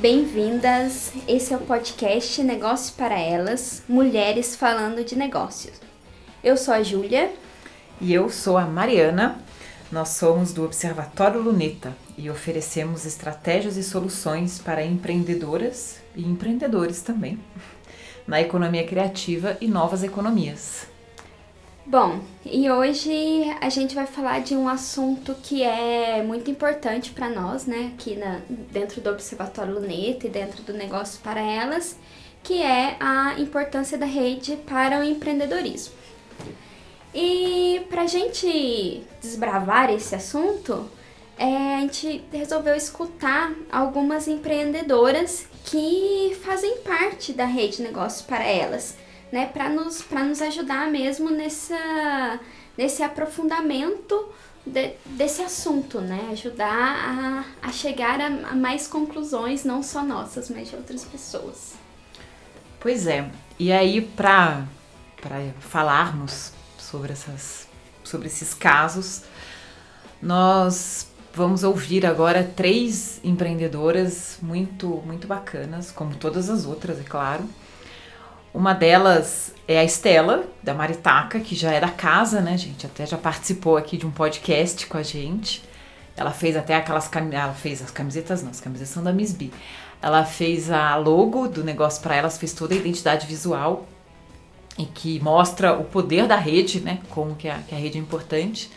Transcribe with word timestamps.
Bem-vindas! 0.00 1.12
Esse 1.26 1.52
é 1.52 1.56
o 1.56 1.60
podcast 1.60 2.40
Negócios 2.44 2.88
para 2.88 3.18
Elas, 3.18 3.82
Mulheres 3.88 4.54
Falando 4.54 5.02
de 5.02 5.16
Negócios. 5.16 5.74
Eu 6.42 6.56
sou 6.56 6.72
a 6.72 6.84
Júlia. 6.84 7.32
E 8.00 8.14
eu 8.14 8.30
sou 8.30 8.56
a 8.56 8.64
Mariana. 8.64 9.42
Nós 9.90 10.10
somos 10.10 10.52
do 10.52 10.64
Observatório 10.64 11.42
Luneta 11.42 11.92
e 12.16 12.30
oferecemos 12.30 13.04
estratégias 13.04 13.76
e 13.76 13.82
soluções 13.82 14.60
para 14.60 14.84
empreendedoras 14.84 15.96
e 16.14 16.22
empreendedores 16.22 17.02
também 17.02 17.36
na 18.24 18.40
economia 18.40 18.86
criativa 18.86 19.56
e 19.60 19.66
novas 19.66 20.04
economias. 20.04 20.86
Bom, 21.90 22.20
e 22.44 22.70
hoje 22.70 23.44
a 23.62 23.70
gente 23.70 23.94
vai 23.94 24.04
falar 24.04 24.40
de 24.40 24.54
um 24.54 24.68
assunto 24.68 25.34
que 25.42 25.62
é 25.62 26.22
muito 26.22 26.50
importante 26.50 27.12
para 27.12 27.30
nós, 27.30 27.64
né, 27.64 27.92
aqui 27.94 28.14
na, 28.14 28.42
dentro 28.70 29.00
do 29.00 29.08
Observatório 29.08 29.72
Luneta 29.72 30.26
e 30.26 30.28
dentro 30.28 30.62
do 30.62 30.74
Negócio 30.74 31.18
para 31.22 31.40
Elas, 31.40 31.98
que 32.42 32.60
é 32.60 32.94
a 33.00 33.40
importância 33.40 33.96
da 33.96 34.04
rede 34.04 34.54
para 34.66 35.00
o 35.00 35.02
empreendedorismo. 35.02 35.94
E 37.14 37.80
para 37.88 38.02
a 38.02 38.06
gente 38.06 39.02
desbravar 39.22 39.90
esse 39.90 40.14
assunto, 40.14 40.90
é, 41.38 41.76
a 41.76 41.80
gente 41.80 42.22
resolveu 42.30 42.74
escutar 42.74 43.50
algumas 43.72 44.28
empreendedoras 44.28 45.46
que 45.64 46.36
fazem 46.44 46.82
parte 46.82 47.32
da 47.32 47.46
rede 47.46 47.80
Negócios 47.80 48.20
para 48.20 48.44
Elas 48.44 49.07
né, 49.30 49.46
para 49.46 49.68
nos, 49.68 50.04
nos 50.10 50.42
ajudar 50.42 50.90
mesmo 50.90 51.30
nessa, 51.30 52.40
nesse 52.76 53.02
aprofundamento 53.02 54.28
de, 54.64 54.94
desse 55.06 55.42
assunto, 55.42 56.00
né? 56.00 56.28
Ajudar 56.32 57.44
a, 57.62 57.68
a 57.68 57.72
chegar 57.72 58.20
a, 58.20 58.26
a 58.26 58.54
mais 58.54 58.86
conclusões, 58.86 59.64
não 59.64 59.82
só 59.82 60.02
nossas, 60.02 60.50
mas 60.50 60.68
de 60.68 60.76
outras 60.76 61.04
pessoas. 61.04 61.74
Pois 62.80 63.06
é, 63.06 63.30
e 63.58 63.72
aí 63.72 64.00
para 64.00 64.66
falarmos 65.60 66.52
sobre, 66.78 67.12
essas, 67.12 67.66
sobre 68.04 68.28
esses 68.28 68.54
casos, 68.54 69.22
nós 70.22 71.08
vamos 71.34 71.64
ouvir 71.64 72.06
agora 72.06 72.44
três 72.44 73.20
empreendedoras 73.24 74.38
muito, 74.40 75.02
muito 75.04 75.26
bacanas, 75.26 75.90
como 75.90 76.14
todas 76.14 76.48
as 76.48 76.64
outras, 76.64 77.00
é 77.00 77.04
claro 77.04 77.48
uma 78.52 78.72
delas 78.72 79.52
é 79.66 79.78
a 79.78 79.84
Estela, 79.84 80.44
da 80.62 80.72
Maritaca, 80.72 81.38
que 81.40 81.54
já 81.54 81.72
é 81.72 81.80
da 81.80 81.90
casa, 81.90 82.40
né, 82.40 82.56
gente? 82.56 82.86
Até 82.86 83.06
já 83.06 83.18
participou 83.18 83.76
aqui 83.76 83.96
de 83.96 84.06
um 84.06 84.10
podcast 84.10 84.86
com 84.86 84.96
a 84.96 85.02
gente. 85.02 85.62
Ela 86.16 86.32
fez 86.32 86.56
até 86.56 86.74
aquelas 86.74 87.08
ela 87.14 87.54
fez 87.54 87.82
as 87.82 87.90
camisetas, 87.90 88.42
não, 88.42 88.50
as 88.50 88.60
camisetas 88.60 88.92
são 88.92 89.02
da 89.02 89.12
Miss 89.12 89.32
B. 89.32 89.50
Ela 90.00 90.24
fez 90.24 90.70
a 90.70 90.96
logo 90.96 91.48
do 91.48 91.62
negócio 91.62 92.02
para 92.02 92.16
elas, 92.16 92.38
fez 92.38 92.52
toda 92.52 92.74
a 92.74 92.76
identidade 92.76 93.26
visual 93.26 93.86
e 94.78 94.86
que 94.86 95.20
mostra 95.20 95.74
o 95.74 95.84
poder 95.84 96.26
da 96.26 96.36
rede, 96.36 96.80
né? 96.80 97.00
Como 97.10 97.34
que 97.34 97.48
a, 97.48 97.58
que 97.58 97.74
a 97.74 97.78
rede 97.78 97.98
é 97.98 98.00
importante. 98.00 98.70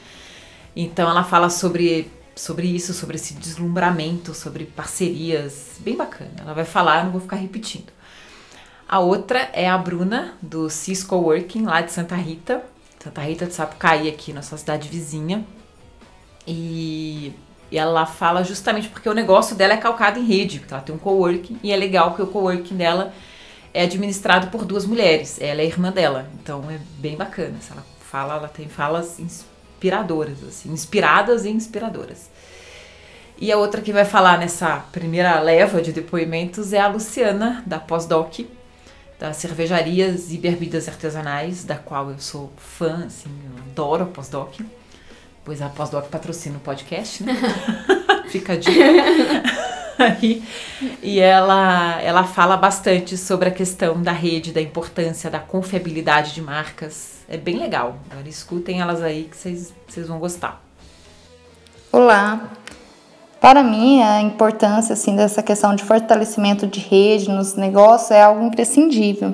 Então 0.75 1.09
ela 1.09 1.23
fala 1.23 1.49
sobre 1.49 2.11
sobre 2.35 2.67
isso, 2.67 2.93
sobre 2.93 3.17
esse 3.17 3.33
deslumbramento, 3.35 4.33
sobre 4.33 4.65
parcerias, 4.65 5.75
bem 5.79 5.95
bacana. 5.95 6.31
Ela 6.39 6.53
vai 6.53 6.65
falar, 6.65 6.99
eu 6.99 7.03
não 7.05 7.11
vou 7.11 7.21
ficar 7.21 7.35
repetindo. 7.35 7.91
A 8.91 8.99
outra 8.99 9.49
é 9.53 9.69
a 9.69 9.77
Bruna, 9.77 10.33
do 10.41 10.69
Cisco 10.69 11.15
Working, 11.15 11.63
lá 11.63 11.79
de 11.79 11.93
Santa 11.93 12.13
Rita. 12.13 12.61
Santa 13.01 13.21
Rita 13.21 13.45
de 13.45 13.53
Sapucaí, 13.53 14.09
aqui, 14.09 14.33
nossa 14.33 14.57
cidade 14.57 14.89
vizinha. 14.89 15.45
E, 16.45 17.33
e 17.71 17.77
ela 17.77 18.05
fala 18.05 18.43
justamente 18.43 18.89
porque 18.89 19.07
o 19.07 19.13
negócio 19.13 19.55
dela 19.55 19.75
é 19.75 19.77
calcado 19.77 20.19
em 20.19 20.25
rede, 20.25 20.59
porque 20.59 20.73
ela 20.73 20.83
tem 20.83 20.93
um 20.93 20.97
coworking, 20.97 21.57
e 21.63 21.71
é 21.71 21.77
legal 21.77 22.09
porque 22.09 22.23
o 22.23 22.27
coworking 22.27 22.75
dela 22.75 23.13
é 23.73 23.83
administrado 23.83 24.47
por 24.47 24.65
duas 24.65 24.85
mulheres. 24.85 25.39
Ela 25.39 25.61
é 25.61 25.65
irmã 25.65 25.89
dela, 25.89 26.29
então 26.33 26.69
é 26.69 26.77
bem 26.97 27.15
bacana. 27.15 27.55
Ela 27.71 27.85
fala, 28.01 28.35
ela 28.35 28.49
tem 28.49 28.67
falas 28.67 29.21
inspiradoras, 29.21 30.43
assim, 30.43 30.69
inspiradas 30.69 31.45
e 31.45 31.49
inspiradoras. 31.49 32.29
E 33.39 33.53
a 33.53 33.57
outra 33.57 33.79
que 33.79 33.93
vai 33.93 34.03
falar 34.03 34.37
nessa 34.37 34.79
primeira 34.91 35.39
leva 35.39 35.81
de 35.81 35.93
depoimentos 35.93 36.73
é 36.73 36.79
a 36.81 36.89
Luciana, 36.89 37.63
da 37.65 37.79
Pós-Doc, 37.79 38.41
das 39.21 39.37
cervejarias 39.37 40.33
e 40.33 40.37
bebidas 40.39 40.87
artesanais, 40.87 41.63
da 41.63 41.75
qual 41.75 42.09
eu 42.09 42.17
sou 42.17 42.51
fã, 42.57 43.05
assim, 43.05 43.29
eu 43.45 43.61
adoro 43.69 44.03
a 44.05 44.07
Pós-Doc. 44.07 44.59
Pois 45.45 45.61
a 45.61 45.69
Pós-Doc 45.69 46.09
patrocina 46.09 46.57
o 46.57 46.59
podcast, 46.59 47.23
né? 47.23 47.35
Fica 48.29 48.53
a 48.53 48.55
dica. 48.55 48.81
Aí, 49.99 50.43
e 51.03 51.19
ela, 51.19 52.01
ela 52.01 52.23
fala 52.23 52.57
bastante 52.57 53.15
sobre 53.15 53.49
a 53.49 53.51
questão 53.51 54.01
da 54.01 54.11
rede, 54.11 54.51
da 54.51 54.59
importância 54.59 55.29
da 55.29 55.37
confiabilidade 55.37 56.33
de 56.33 56.41
marcas. 56.41 57.19
É 57.29 57.37
bem 57.37 57.59
legal. 57.59 57.99
Agora 58.09 58.27
escutem 58.27 58.81
elas 58.81 59.03
aí 59.03 59.29
que 59.29 59.37
vocês 59.37 60.07
vão 60.07 60.17
gostar. 60.17 60.59
Olá, 61.91 62.49
para 63.41 63.63
mim, 63.63 64.03
a 64.03 64.21
importância 64.21 64.93
assim 64.93 65.15
dessa 65.15 65.41
questão 65.41 65.73
de 65.73 65.83
fortalecimento 65.83 66.67
de 66.67 66.79
rede 66.79 67.27
nos 67.27 67.55
negócios 67.55 68.11
é 68.11 68.21
algo 68.21 68.45
imprescindível. 68.45 69.33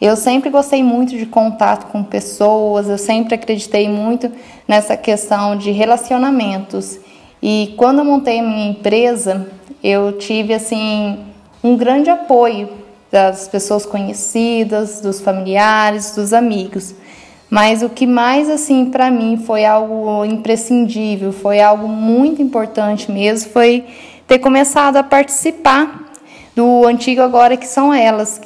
Eu 0.00 0.14
sempre 0.14 0.48
gostei 0.48 0.84
muito 0.84 1.18
de 1.18 1.26
contato 1.26 1.90
com 1.90 2.04
pessoas, 2.04 2.88
eu 2.88 2.96
sempre 2.96 3.34
acreditei 3.34 3.88
muito 3.88 4.30
nessa 4.68 4.96
questão 4.96 5.56
de 5.56 5.72
relacionamentos. 5.72 7.00
E 7.42 7.74
quando 7.76 7.98
eu 7.98 8.04
montei 8.04 8.38
a 8.38 8.42
minha 8.42 8.70
empresa, 8.70 9.48
eu 9.82 10.12
tive 10.12 10.54
assim 10.54 11.18
um 11.62 11.76
grande 11.76 12.10
apoio 12.10 12.68
das 13.10 13.48
pessoas 13.48 13.84
conhecidas, 13.84 15.00
dos 15.00 15.20
familiares, 15.20 16.14
dos 16.14 16.32
amigos. 16.32 16.94
Mas 17.50 17.82
o 17.82 17.88
que 17.88 18.06
mais 18.06 18.50
assim 18.50 18.86
para 18.86 19.10
mim 19.10 19.38
foi 19.38 19.64
algo 19.64 20.24
imprescindível, 20.24 21.32
foi 21.32 21.60
algo 21.60 21.88
muito 21.88 22.42
importante 22.42 23.10
mesmo, 23.10 23.50
foi 23.50 23.86
ter 24.26 24.38
começado 24.38 24.98
a 24.98 25.02
participar 25.02 26.12
do 26.54 26.86
antigo 26.86 27.22
agora 27.22 27.56
que 27.56 27.66
são 27.66 27.92
elas. 27.94 28.40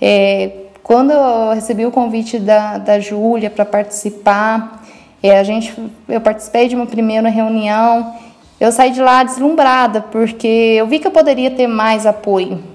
É, 0.00 0.50
quando 0.82 1.12
eu 1.12 1.54
recebi 1.54 1.86
o 1.86 1.90
convite 1.90 2.38
da, 2.38 2.76
da 2.76 3.00
Júlia 3.00 3.48
para 3.48 3.64
participar, 3.64 4.84
é, 5.22 5.38
a 5.38 5.42
gente, 5.42 5.74
eu 6.06 6.20
participei 6.20 6.68
de 6.68 6.76
uma 6.76 6.84
primeira 6.84 7.30
reunião, 7.30 8.14
eu 8.60 8.70
saí 8.70 8.90
de 8.90 9.00
lá 9.00 9.22
deslumbrada, 9.22 10.02
porque 10.02 10.46
eu 10.46 10.86
vi 10.86 10.98
que 10.98 11.06
eu 11.06 11.10
poderia 11.10 11.50
ter 11.50 11.66
mais 11.66 12.04
apoio. 12.04 12.73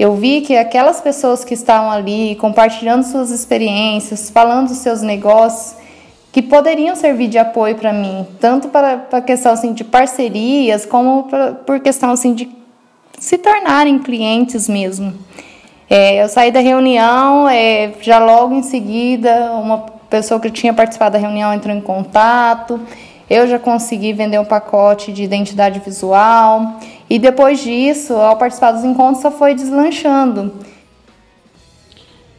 Eu 0.00 0.14
vi 0.14 0.40
que 0.40 0.56
aquelas 0.56 0.98
pessoas 0.98 1.44
que 1.44 1.52
estavam 1.52 1.90
ali 1.90 2.34
compartilhando 2.36 3.02
suas 3.02 3.30
experiências, 3.30 4.30
falando 4.30 4.68
dos 4.68 4.78
seus 4.78 5.02
negócios, 5.02 5.76
que 6.32 6.40
poderiam 6.40 6.96
servir 6.96 7.28
de 7.28 7.36
apoio 7.36 7.74
para 7.74 7.92
mim, 7.92 8.26
tanto 8.40 8.68
para 8.68 9.06
a 9.12 9.20
questão 9.20 9.52
assim, 9.52 9.74
de 9.74 9.84
parcerias, 9.84 10.86
como 10.86 11.24
pra, 11.24 11.52
por 11.52 11.80
questão 11.80 12.12
assim, 12.12 12.32
de 12.32 12.48
se 13.18 13.36
tornarem 13.36 13.98
clientes 13.98 14.70
mesmo. 14.70 15.12
É, 15.90 16.22
eu 16.22 16.30
saí 16.30 16.50
da 16.50 16.60
reunião, 16.60 17.46
é, 17.46 17.92
já 18.00 18.18
logo 18.18 18.54
em 18.54 18.62
seguida, 18.62 19.52
uma 19.52 19.80
pessoa 20.08 20.40
que 20.40 20.50
tinha 20.50 20.72
participado 20.72 21.12
da 21.12 21.18
reunião 21.18 21.52
entrou 21.52 21.76
em 21.76 21.80
contato. 21.82 22.80
Eu 23.28 23.46
já 23.46 23.58
consegui 23.58 24.14
vender 24.14 24.38
um 24.38 24.46
pacote 24.46 25.12
de 25.12 25.22
identidade 25.22 25.78
visual. 25.78 26.78
E 27.10 27.18
depois 27.18 27.58
disso, 27.58 28.14
ao 28.14 28.36
participar 28.36 28.70
dos 28.70 28.84
encontros, 28.84 29.20
só 29.20 29.32
foi 29.32 29.52
deslanchando. 29.52 30.54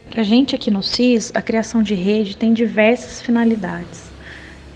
Para 0.08 0.22
a 0.22 0.24
gente 0.24 0.54
aqui 0.54 0.70
no 0.70 0.82
CIS, 0.82 1.30
a 1.34 1.42
criação 1.42 1.82
de 1.82 1.94
rede 1.94 2.38
tem 2.38 2.54
diversas 2.54 3.20
finalidades. 3.20 4.10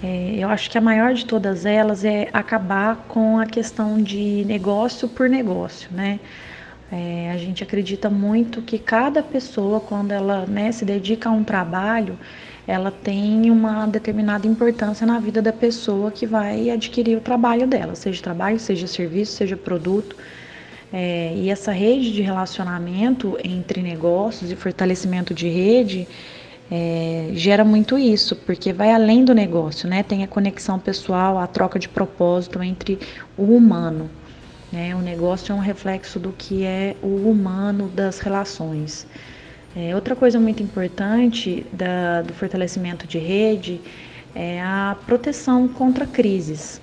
É, 0.05 0.35
eu 0.37 0.51
acho 0.51 0.71
que 0.71 0.77
a 0.77 0.83
maior 0.83 1.15
de 1.15 1.25
todas 1.25 1.65
elas 1.65 2.05
é 2.05 2.29
acabar 2.31 3.07
com 3.09 3.39
a 3.39 3.47
questão 3.47 3.97
de 3.97 4.45
negócio 4.45 5.09
por 5.09 5.31
negócio, 5.31 5.89
né? 5.91 6.21
É, 6.93 7.31
a 7.33 7.39
gente 7.39 7.63
acredita 7.63 8.11
muito 8.11 8.61
que 8.61 8.79
cada 8.79 9.23
pessoa, 9.23 9.81
quando 9.81 10.13
ela 10.13 10.45
né, 10.47 10.71
se 10.73 10.85
dedica 10.85 11.31
a 11.31 11.33
um 11.33 11.43
trabalho, 11.43 12.19
ela 12.67 12.91
tem 12.91 13.51
uma 13.51 13.87
determinada 13.87 14.47
importância 14.47 15.07
na 15.07 15.21
vida 15.21 15.41
da 15.41 15.53
pessoa 15.53 16.11
que 16.11 16.27
vai 16.27 16.69
adquirir 16.71 17.17
o 17.17 17.21
trabalho 17.21 17.67
dela, 17.67 17.95
seja 17.95 18.21
trabalho, 18.23 18.59
seja 18.59 18.87
serviço, 18.87 19.33
seja 19.33 19.57
produto. 19.57 20.17
É, 20.93 21.33
e 21.37 21.51
essa 21.51 21.73
rede 21.73 22.13
de 22.13 22.23
relacionamento 22.23 23.39
entre 23.43 23.83
negócios 23.83 24.51
e 24.51 24.57
fortalecimento 24.57 25.35
de 25.35 25.49
rede 25.49 26.09
é, 26.71 27.31
gera 27.35 27.65
muito 27.65 27.97
isso, 27.99 28.35
porque 28.35 28.73
vai 28.73 28.93
além 28.93 29.25
do 29.25 29.35
negócio, 29.35 29.89
né? 29.89 30.03
Tem 30.03 30.25
a 30.25 30.29
conexão 30.29 30.79
pessoal, 30.79 31.39
a 31.39 31.47
troca 31.47 31.79
de 31.79 31.89
propósito 31.89 32.63
entre 32.63 32.99
o 33.37 33.45
humano. 33.45 34.11
Né? 34.73 34.95
O 34.95 34.99
negócio 34.99 35.53
é 35.53 35.55
um 35.55 35.61
reflexo 35.61 36.19
do 36.19 36.33
que 36.33 36.65
é 36.65 36.97
o 37.03 37.31
humano 37.31 37.89
das 37.89 38.19
relações. 38.19 39.07
É, 39.79 39.95
outra 39.95 40.17
coisa 40.17 40.41
muito 40.41 40.63
importante 40.63 41.67
da, 41.71 42.23
do 42.23 42.33
fortalecimento 42.33 43.07
de 43.07 43.19
rede 43.19 43.83
é 44.35 44.63
a 44.63 44.97
proteção 45.07 45.69
contra 45.69 46.07
crises. 46.07 46.81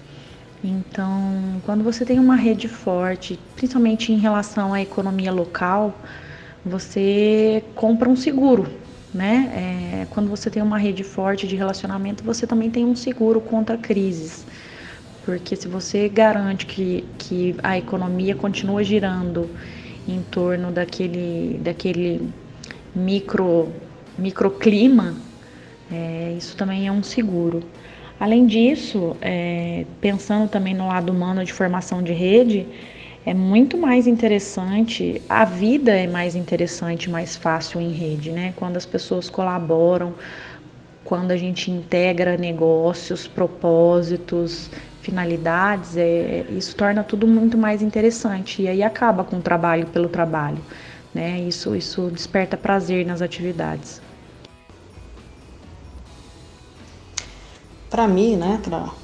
Então, 0.64 1.60
quando 1.66 1.84
você 1.84 2.06
tem 2.06 2.20
uma 2.20 2.36
rede 2.36 2.68
forte, 2.68 3.40
principalmente 3.56 4.14
em 4.14 4.20
relação 4.20 4.76
à 4.76 4.80
economia 4.80 5.32
local, 5.32 6.00
você 6.64 7.64
compra 7.74 8.08
um 8.08 8.16
seguro, 8.16 8.72
né? 9.12 10.04
É, 10.04 10.06
quando 10.12 10.30
você 10.30 10.52
tem 10.52 10.62
uma 10.62 10.78
rede 10.78 11.04
forte 11.04 11.48
de 11.48 11.56
relacionamento, 11.56 12.24
você 12.24 12.46
também 12.46 12.70
tem 12.70 12.86
um 12.86 12.96
seguro 12.96 13.42
contra 13.42 13.76
crises. 13.76 14.46
Porque 15.26 15.56
se 15.56 15.68
você 15.68 16.08
garante 16.10 16.68
que, 16.68 17.10
que 17.18 17.56
a 17.64 17.76
economia 17.76 18.36
continua 18.36 18.84
girando 18.84 19.50
em 20.08 20.22
torno 20.22 20.72
daquele, 20.72 21.58
daquele 21.60 22.34
micro, 22.96 23.72
microclima, 24.18 25.16
é, 25.92 26.34
isso 26.38 26.56
também 26.56 26.88
é 26.88 26.92
um 26.92 27.04
seguro. 27.04 27.62
Além 28.20 28.46
disso, 28.46 29.18
é, 29.22 29.86
pensando 30.00 30.48
também 30.48 30.74
no 30.74 30.88
lado 30.88 31.12
humano 31.12 31.44
de 31.44 31.52
formação 31.52 32.02
de 32.02 32.14
rede, 32.14 32.68
é 33.26 33.34
muito 33.34 33.78
mais 33.78 34.06
interessante, 34.06 35.22
a 35.30 35.46
vida 35.46 35.92
é 35.92 36.08
mais 36.08 36.36
interessante, 36.36 37.10
mais 37.10 37.36
fácil 37.36 37.80
em 37.80 37.92
rede, 37.92 38.32
né? 38.32 38.54
Quando 38.58 38.78
as 38.78 38.86
pessoas 38.86 39.30
colaboram, 39.30 40.14
quando 41.04 41.32
a 41.32 41.38
gente 41.38 41.72
integra 41.72 42.38
negócios, 42.38 43.28
propósitos, 43.28 44.70
finalidades, 45.02 45.98
é, 45.98 46.46
isso 46.50 46.76
torna 46.76 47.04
tudo 47.04 47.28
muito 47.28 47.58
mais 47.58 47.82
interessante 47.82 48.62
e 48.62 48.68
aí 48.68 48.82
acaba 48.82 49.24
com 49.24 49.38
o 49.38 49.42
trabalho 49.42 49.86
pelo 49.88 50.08
trabalho, 50.10 50.60
né? 51.14 51.40
Isso, 51.42 51.76
isso 51.76 52.10
desperta 52.10 52.58
prazer 52.58 53.06
nas 53.06 53.22
atividades. 53.22 54.02
Para 57.90 58.08
mim, 58.08 58.36
né, 58.36 58.60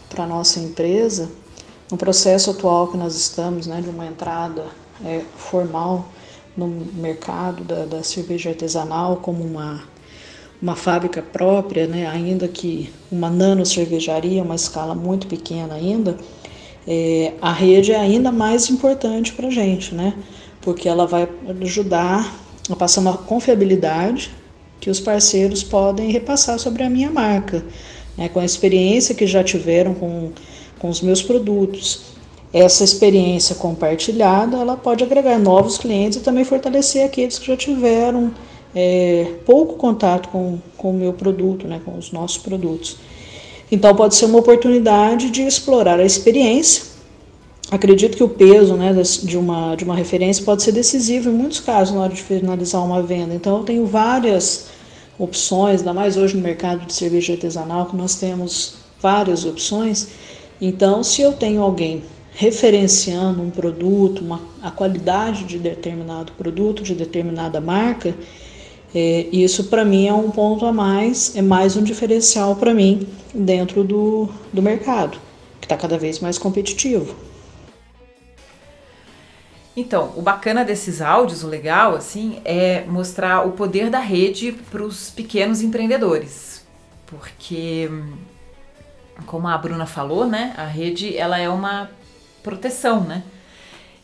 para 0.10 0.24
a 0.24 0.28
nossa 0.28 0.60
empresa, 0.60 1.30
no 1.92 1.98
processo 1.98 2.50
atual 2.52 2.88
que 2.88 2.98
nós 2.98 3.16
estamos, 3.16 3.68
né, 3.68 3.82
de 3.82 3.90
uma 3.90 4.08
entrada 4.08 4.66
é, 5.06 5.22
formal 5.38 6.08
no 6.58 6.68
mercado 6.68 7.64
da, 7.64 7.86
da, 7.86 8.04
cerveja 8.04 8.50
artesanal 8.50 9.18
como 9.18 9.44
uma, 9.44 9.84
uma 10.60 10.76
fábrica 10.76 11.22
própria, 11.22 11.86
né, 11.86 12.08
ainda 12.08 12.48
que 12.48 12.92
uma 13.12 13.30
nano 13.30 13.64
cervejaria, 13.64 14.42
uma 14.42 14.56
escala 14.56 14.96
muito 14.96 15.28
pequena 15.28 15.76
ainda, 15.76 16.18
é, 16.88 17.34
a 17.40 17.52
rede 17.52 17.92
é 17.92 18.00
ainda 18.00 18.32
mais 18.32 18.72
importante 18.72 19.34
para 19.34 19.48
a 19.48 19.52
gente, 19.52 19.94
né, 19.94 20.16
porque 20.62 20.88
ela 20.88 21.06
vai 21.06 21.28
ajudar 21.62 22.34
a 22.70 22.76
passar 22.76 23.02
uma 23.02 23.18
confiabilidade 23.18 24.32
que 24.80 24.90
os 24.90 25.00
parceiros 25.00 25.64
podem 25.64 26.12
repassar 26.12 26.60
sobre 26.60 26.84
a 26.84 26.90
minha 26.90 27.10
marca, 27.10 27.64
né, 28.18 28.30
com 28.30 28.40
a 28.40 28.46
experiência 28.46 29.16
que 29.16 29.28
já 29.28 29.44
tiveram 29.44 29.94
com 29.94 30.32
com 30.80 30.90
os 30.90 31.02
meus 31.02 31.22
produtos. 31.22 32.02
Essa 32.52 32.84
experiência 32.84 33.54
compartilhada, 33.56 34.58
ela 34.58 34.76
pode 34.76 35.04
agregar 35.04 35.38
novos 35.38 35.78
clientes 35.78 36.18
e 36.18 36.22
também 36.22 36.44
fortalecer 36.44 37.06
aqueles 37.06 37.38
que 37.38 37.46
já 37.46 37.56
tiveram 37.56 38.32
é, 38.74 39.36
pouco 39.46 39.76
contato 39.76 40.30
com, 40.30 40.58
com 40.76 40.90
o 40.90 40.94
meu 40.94 41.14
produto, 41.14 41.68
né, 41.68 41.80
com 41.86 41.96
os 41.96 42.12
nossos 42.12 42.40
produtos. 42.40 42.98
Então 43.72 43.96
pode 43.96 44.16
ser 44.16 44.26
uma 44.26 44.40
oportunidade 44.40 45.30
de 45.30 45.44
explorar 45.44 46.00
a 46.00 46.06
experiência. 46.06 46.89
Acredito 47.72 48.18
que 48.18 48.24
o 48.24 48.30
peso 48.30 48.76
né, 48.76 48.92
de, 49.24 49.38
uma, 49.38 49.76
de 49.76 49.84
uma 49.84 49.96
referência 49.96 50.44
pode 50.44 50.64
ser 50.64 50.72
decisivo 50.72 51.30
em 51.30 51.34
muitos 51.34 51.60
casos 51.60 51.94
na 51.94 52.02
hora 52.02 52.14
de 52.14 52.24
finalizar 52.24 52.84
uma 52.84 53.04
venda. 53.04 53.36
Então 53.36 53.58
eu 53.58 53.64
tenho 53.64 53.86
várias 53.86 54.70
opções, 55.20 55.82
ainda 55.82 55.94
mais 55.94 56.18
hoje 56.18 56.36
no 56.36 56.42
mercado 56.42 56.86
de 56.86 56.94
cerveja 56.94 57.34
artesanal, 57.34 57.86
que 57.86 57.96
nós 57.96 58.16
temos 58.16 58.76
várias 59.00 59.46
opções. 59.46 60.08
Então, 60.60 61.04
se 61.04 61.22
eu 61.22 61.34
tenho 61.34 61.62
alguém 61.62 62.02
referenciando 62.32 63.42
um 63.42 63.52
produto, 63.52 64.22
uma, 64.22 64.42
a 64.64 64.72
qualidade 64.72 65.44
de 65.44 65.60
determinado 65.60 66.32
produto, 66.32 66.82
de 66.82 66.96
determinada 66.96 67.62
marca, 67.62 68.16
é, 68.96 69.28
isso 69.32 69.66
para 69.66 69.86
mim 69.86 70.08
é 70.08 70.14
um 70.14 70.32
ponto 70.32 70.66
a 70.66 70.74
mais, 70.74 71.36
é 71.36 71.42
mais 71.42 71.76
um 71.76 71.84
diferencial 71.84 72.56
para 72.56 72.74
mim 72.74 73.08
dentro 73.34 73.84
do, 73.84 74.28
do 74.52 74.62
mercado, 74.62 75.20
que 75.62 75.66
está 75.66 75.78
cada 75.78 75.98
vez 75.98 76.20
mais 76.20 76.40
competitivo. 76.40 77.29
Então, 79.76 80.14
o 80.16 80.22
bacana 80.22 80.66
desses 80.66 81.02
áudios, 81.02 81.44
o 81.44 81.48
legal, 81.48 81.96
assim, 81.96 82.42
é 82.44 82.84
mostrar 82.86 83.48
o 83.48 83.52
poder 83.52 83.90
da 83.90 84.00
rede 84.00 84.52
para 84.52 84.84
os 84.84 85.10
pequenos 85.10 85.62
empreendedores, 85.62 86.66
porque 87.06 87.90
como 89.26 89.48
a 89.48 89.58
Bruna 89.58 89.86
falou, 89.86 90.26
né, 90.26 90.54
a 90.58 90.66
rede 90.66 91.16
ela 91.18 91.38
é 91.40 91.50
uma 91.50 91.90
proteção, 92.44 93.02
né? 93.02 93.24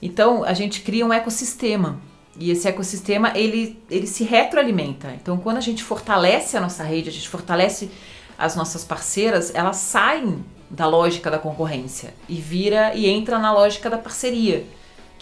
Então 0.01 0.43
a 0.43 0.53
gente 0.53 0.81
cria 0.81 1.05
um 1.05 1.13
ecossistema 1.13 1.99
e 2.37 2.51
esse 2.51 2.67
ecossistema 2.67 3.31
ele, 3.35 3.81
ele 3.89 4.07
se 4.07 4.23
retroalimenta. 4.23 5.13
Então 5.13 5.37
quando 5.37 5.57
a 5.57 5.61
gente 5.61 5.83
fortalece 5.83 6.57
a 6.57 6.61
nossa 6.61 6.83
rede, 6.83 7.09
a 7.09 7.11
gente 7.11 7.29
fortalece 7.29 7.89
as 8.37 8.55
nossas 8.55 8.83
parceiras, 8.83 9.53
elas 9.55 9.77
saem 9.77 10.43
da 10.69 10.85
lógica 10.85 11.31
da 11.31 11.39
concorrência 11.39 12.13
e 12.27 12.35
vira 12.35 12.93
e 12.93 13.07
entra 13.07 13.39
na 13.39 13.53
lógica 13.53 13.89
da 13.89 13.97
parceria, 13.97 14.65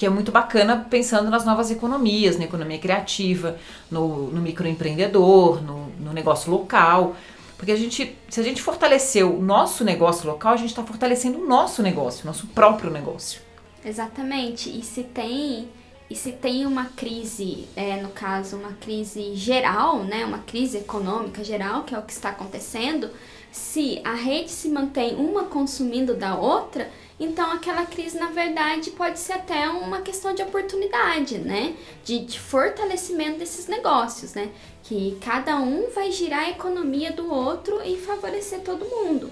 que 0.04 0.08
é 0.08 0.10
muito 0.10 0.34
bacana 0.34 0.86
pensando 0.90 1.30
nas 1.30 1.46
novas 1.46 1.72
economias, 1.72 2.38
na 2.38 2.44
economia 2.44 2.78
criativa, 2.78 3.56
no, 3.90 4.28
no 4.32 4.42
microempreendedor, 4.42 5.64
no, 5.64 5.88
no 5.98 6.12
negócio 6.12 6.52
local. 6.52 7.16
Porque 7.56 7.72
a 7.72 7.76
gente, 7.78 8.18
se 8.28 8.42
a 8.42 8.44
gente 8.44 8.62
fortalecer 8.62 9.26
o 9.26 9.42
nosso 9.42 9.86
negócio 9.86 10.28
local, 10.30 10.52
a 10.52 10.58
gente 10.58 10.72
está 10.72 10.84
fortalecendo 10.84 11.40
o 11.40 11.48
nosso 11.48 11.82
negócio, 11.82 12.24
o 12.24 12.28
nosso 12.28 12.48
próprio 12.48 12.92
negócio. 12.92 13.40
Exatamente. 13.86 14.70
E 14.78 14.84
se 14.84 15.04
tem 15.04 15.70
e 16.10 16.16
se 16.16 16.34
tem 16.34 16.66
uma 16.66 16.86
crise, 16.98 17.66
é, 17.74 18.02
no 18.02 18.10
caso, 18.10 18.58
uma 18.58 18.74
crise 18.74 19.36
geral, 19.36 20.00
né, 20.00 20.26
uma 20.26 20.40
crise 20.40 20.80
econômica 20.80 21.46
geral, 21.46 21.84
que 21.84 21.96
é 21.96 21.98
o 21.98 22.02
que 22.02 22.12
está 22.12 22.30
acontecendo, 22.30 23.10
se 23.54 24.02
a 24.04 24.14
rede 24.14 24.52
se 24.52 24.68
mantém 24.68 25.16
uma 25.16 25.46
consumindo 25.46 26.14
da 26.14 26.36
outra, 26.36 26.92
então 27.24 27.52
aquela 27.52 27.86
crise, 27.86 28.18
na 28.20 28.28
verdade, 28.28 28.92
pode 28.92 29.18
ser 29.18 29.34
até 29.34 29.70
uma 29.70 30.02
questão 30.02 30.34
de 30.34 30.42
oportunidade, 30.42 31.38
né? 31.38 31.76
De, 32.04 32.20
de 32.20 32.40
fortalecimento 32.40 33.40
desses 33.40 33.68
negócios, 33.68 34.34
né? 34.34 34.50
Que 34.84 35.18
cada 35.22 35.56
um 35.58 35.90
vai 35.90 36.12
girar 36.12 36.42
a 36.42 36.50
economia 36.50 37.12
do 37.12 37.32
outro 37.32 37.82
e 37.84 37.98
favorecer 37.98 38.60
todo 38.62 38.86
mundo. 38.86 39.32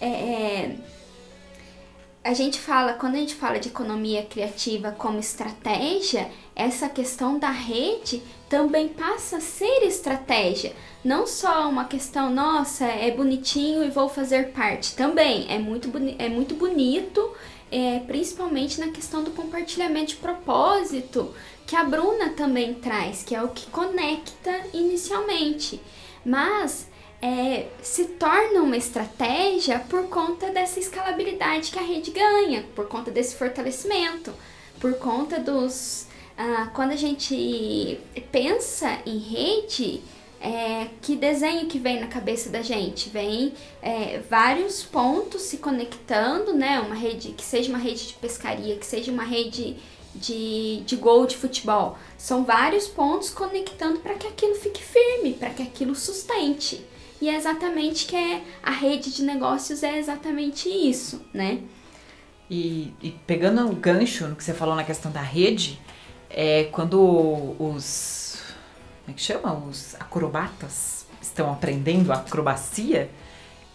É, 0.00 0.06
é, 0.06 0.76
a 2.24 2.34
gente 2.34 2.60
fala, 2.60 2.92
quando 2.92 3.16
a 3.16 3.18
gente 3.18 3.34
fala 3.34 3.58
de 3.58 3.68
economia 3.68 4.22
criativa 4.22 4.92
como 4.92 5.18
estratégia, 5.18 6.30
essa 6.54 6.88
questão 6.88 7.38
da 7.38 7.50
rede 7.50 8.22
também 8.48 8.88
passa 8.88 9.38
a 9.38 9.40
ser 9.40 9.82
estratégia. 9.82 10.72
Não 11.04 11.26
só 11.26 11.68
uma 11.68 11.84
questão, 11.84 12.30
nossa, 12.30 12.84
é 12.84 13.10
bonitinho 13.10 13.82
e 13.82 13.90
vou 13.90 14.08
fazer 14.08 14.50
parte. 14.52 14.94
Também 14.94 15.46
é 15.48 15.58
muito, 15.58 15.90
é 16.18 16.28
muito 16.28 16.54
bonito, 16.54 17.32
é, 17.72 17.98
principalmente 18.06 18.78
na 18.78 18.92
questão 18.92 19.24
do 19.24 19.32
compartilhamento 19.32 20.10
de 20.10 20.16
propósito, 20.16 21.34
que 21.66 21.74
a 21.74 21.82
Bruna 21.82 22.30
também 22.30 22.74
traz, 22.74 23.24
que 23.24 23.34
é 23.34 23.42
o 23.42 23.48
que 23.48 23.66
conecta 23.66 24.52
inicialmente. 24.72 25.80
Mas 26.24 26.86
é, 27.22 27.68
se 27.80 28.04
torna 28.06 28.60
uma 28.60 28.76
estratégia 28.76 29.78
por 29.78 30.08
conta 30.08 30.50
dessa 30.50 30.80
escalabilidade 30.80 31.70
que 31.70 31.78
a 31.78 31.82
rede 31.82 32.10
ganha, 32.10 32.64
por 32.74 32.88
conta 32.88 33.12
desse 33.12 33.36
fortalecimento, 33.36 34.34
por 34.80 34.94
conta 34.94 35.38
dos. 35.38 36.08
Ah, 36.36 36.70
quando 36.74 36.90
a 36.90 36.96
gente 36.96 38.00
pensa 38.32 38.98
em 39.06 39.18
rede, 39.18 40.02
é, 40.40 40.88
que 41.00 41.14
desenho 41.14 41.68
que 41.68 41.78
vem 41.78 42.00
na 42.00 42.08
cabeça 42.08 42.50
da 42.50 42.62
gente? 42.62 43.08
Vem 43.08 43.52
é, 43.80 44.20
vários 44.28 44.82
pontos 44.82 45.42
se 45.42 45.58
conectando, 45.58 46.52
né? 46.52 46.80
Uma 46.80 46.96
rede 46.96 47.32
que 47.32 47.44
seja 47.44 47.68
uma 47.68 47.78
rede 47.78 48.08
de 48.08 48.14
pescaria, 48.14 48.76
que 48.76 48.86
seja 48.86 49.12
uma 49.12 49.22
rede 49.22 49.76
de, 50.12 50.82
de 50.84 50.96
gol 50.96 51.26
de 51.26 51.36
futebol. 51.36 51.96
São 52.18 52.44
vários 52.44 52.88
pontos 52.88 53.30
conectando 53.30 54.00
para 54.00 54.14
que 54.14 54.26
aquilo 54.26 54.56
fique 54.56 54.82
firme, 54.82 55.34
para 55.34 55.50
que 55.50 55.62
aquilo 55.62 55.94
sustente. 55.94 56.84
E 57.22 57.28
é 57.28 57.36
exatamente 57.36 58.06
que 58.06 58.16
é 58.16 58.42
a 58.64 58.72
rede 58.72 59.14
de 59.14 59.22
negócios 59.22 59.84
é 59.84 59.96
exatamente 59.96 60.68
isso, 60.68 61.24
né? 61.32 61.60
E, 62.50 62.92
e 63.00 63.12
pegando 63.24 63.64
o 63.70 63.76
gancho 63.76 64.26
no 64.26 64.34
que 64.34 64.42
você 64.42 64.52
falou 64.52 64.74
na 64.74 64.82
questão 64.82 65.12
da 65.12 65.22
rede, 65.22 65.80
é 66.28 66.64
quando 66.72 67.00
os 67.60 68.42
como 69.04 69.10
é 69.10 69.12
que 69.12 69.22
chama? 69.22 69.54
Os 69.54 69.94
acrobatas 70.00 71.06
estão 71.20 71.52
aprendendo 71.52 72.12
acrobacia, 72.12 73.08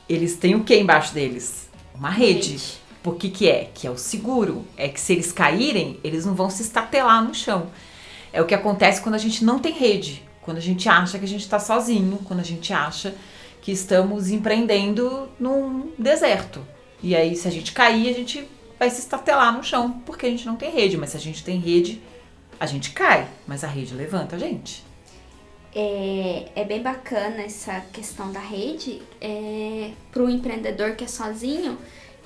eles 0.10 0.36
têm 0.36 0.54
o 0.54 0.66
que 0.66 0.76
embaixo 0.76 1.14
deles? 1.14 1.70
Uma 1.96 2.10
rede. 2.10 2.52
rede. 2.52 2.74
Por 3.02 3.16
que 3.16 3.30
que 3.30 3.48
é? 3.50 3.72
Que 3.74 3.88
é 3.88 3.90
o 3.90 3.98
seguro. 3.98 4.66
É 4.76 4.90
que 4.90 5.00
se 5.00 5.14
eles 5.14 5.32
caírem, 5.32 6.02
eles 6.04 6.26
não 6.26 6.36
vão 6.36 6.50
se 6.50 6.64
estatelar 6.64 7.24
no 7.24 7.34
chão. 7.34 7.72
É 8.34 8.42
o 8.42 8.46
que 8.46 8.54
acontece 8.54 9.00
quando 9.00 9.16
a 9.16 9.18
gente 9.18 9.46
não 9.46 9.58
tem 9.58 9.72
rede. 9.72 10.28
Quando 10.42 10.58
a 10.58 10.62
gente 10.62 10.90
acha 10.90 11.18
que 11.18 11.24
a 11.24 11.28
gente 11.28 11.44
está 11.44 11.60
sozinho, 11.60 12.20
quando 12.26 12.42
a 12.42 12.44
gente 12.44 12.74
acha 12.74 13.16
que 13.68 13.74
estamos 13.74 14.30
empreendendo 14.30 15.28
num 15.38 15.92
deserto. 16.00 16.66
E 17.04 17.14
aí, 17.14 17.36
se 17.36 17.50
a 17.50 17.52
gente 17.52 17.74
cair, 17.74 18.10
a 18.10 18.14
gente 18.14 18.48
vai 18.80 18.90
se 18.90 19.02
estatelar 19.02 19.52
no 19.52 19.62
chão, 19.62 20.02
porque 20.06 20.26
a 20.26 20.30
gente 20.30 20.46
não 20.46 20.56
tem 20.56 20.72
rede. 20.72 20.96
Mas 20.96 21.10
se 21.10 21.18
a 21.18 21.20
gente 21.20 21.44
tem 21.44 21.60
rede, 21.60 22.02
a 22.58 22.66
gente 22.66 22.92
cai, 22.92 23.28
mas 23.46 23.66
a 23.66 23.68
rede 23.68 23.94
levanta 23.94 24.38
a 24.38 24.40
gente. 24.40 24.86
É, 25.76 26.46
é 26.56 26.64
bem 26.64 26.82
bacana 26.82 27.42
essa 27.42 27.82
questão 27.92 28.32
da 28.32 28.40
rede 28.40 29.02
é, 29.20 29.92
para 30.14 30.24
o 30.24 30.30
empreendedor 30.30 30.96
que 30.96 31.04
é 31.04 31.08
sozinho, 31.08 31.78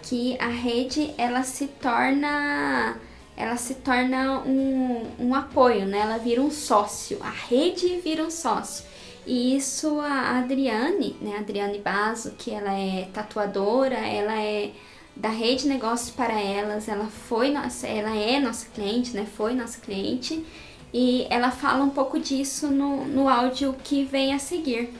que 0.03 0.37
a 0.37 0.47
rede 0.47 1.11
ela 1.17 1.41
se 1.41 1.65
torna 1.65 2.99
ela 3.35 3.57
se 3.57 3.73
torna 3.73 4.41
um, 4.41 5.07
um 5.17 5.33
apoio, 5.33 5.87
né? 5.87 6.01
Ela 6.01 6.19
vira 6.19 6.39
um 6.39 6.51
sócio, 6.51 7.17
a 7.19 7.31
rede 7.31 7.99
vira 8.03 8.23
um 8.23 8.29
sócio. 8.29 8.90
E 9.25 9.55
isso 9.55 9.99
a 9.99 10.39
Adriane, 10.39 11.15
né? 11.21 11.37
Adriane 11.37 11.79
Baso, 11.79 12.31
que 12.37 12.51
ela 12.51 12.73
é 12.73 13.07
tatuadora, 13.13 13.95
ela 13.97 14.41
é 14.41 14.71
da 15.15 15.29
Rede 15.29 15.67
Negócios 15.67 16.09
para 16.09 16.39
Elas, 16.39 16.87
ela 16.87 17.05
foi 17.05 17.51
nossa, 17.51 17.87
ela 17.87 18.15
é 18.15 18.39
nossa 18.39 18.67
cliente, 18.67 19.15
né? 19.15 19.27
Foi 19.37 19.53
nossa 19.53 19.79
cliente. 19.79 20.45
E 20.93 21.25
ela 21.29 21.51
fala 21.51 21.83
um 21.83 21.89
pouco 21.89 22.19
disso 22.19 22.67
no, 22.67 23.05
no 23.05 23.29
áudio 23.29 23.75
que 23.83 24.03
vem 24.03 24.33
a 24.33 24.39
seguir. 24.39 24.93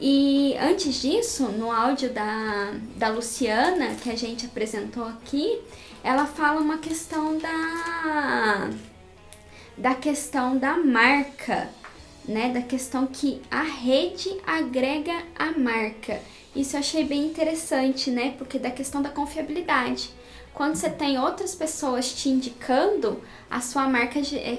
E 0.00 0.56
antes 0.60 1.00
disso, 1.02 1.48
no 1.48 1.72
áudio 1.72 2.10
da, 2.12 2.72
da 2.96 3.08
Luciana, 3.08 3.96
que 3.96 4.08
a 4.10 4.16
gente 4.16 4.46
apresentou 4.46 5.04
aqui, 5.04 5.60
ela 6.04 6.24
fala 6.24 6.60
uma 6.60 6.78
questão 6.78 7.36
da, 7.38 8.70
da 9.76 9.94
questão 9.96 10.56
da 10.56 10.76
marca, 10.76 11.68
né? 12.28 12.50
Da 12.52 12.60
questão 12.60 13.06
que 13.06 13.40
a 13.50 13.62
rede 13.62 14.30
agrega 14.46 15.22
a 15.36 15.58
marca. 15.58 16.20
Isso 16.54 16.76
eu 16.76 16.80
achei 16.80 17.04
bem 17.04 17.24
interessante, 17.24 18.10
né? 18.10 18.34
Porque 18.36 18.58
da 18.58 18.70
questão 18.70 19.00
da 19.00 19.08
confiabilidade. 19.08 20.10
Quando 20.52 20.76
você 20.76 20.90
tem 20.90 21.18
outras 21.18 21.54
pessoas 21.54 22.12
te 22.12 22.28
indicando, 22.28 23.22
a 23.50 23.60
sua 23.60 23.88
marca 23.88 24.18
é, 24.18 24.58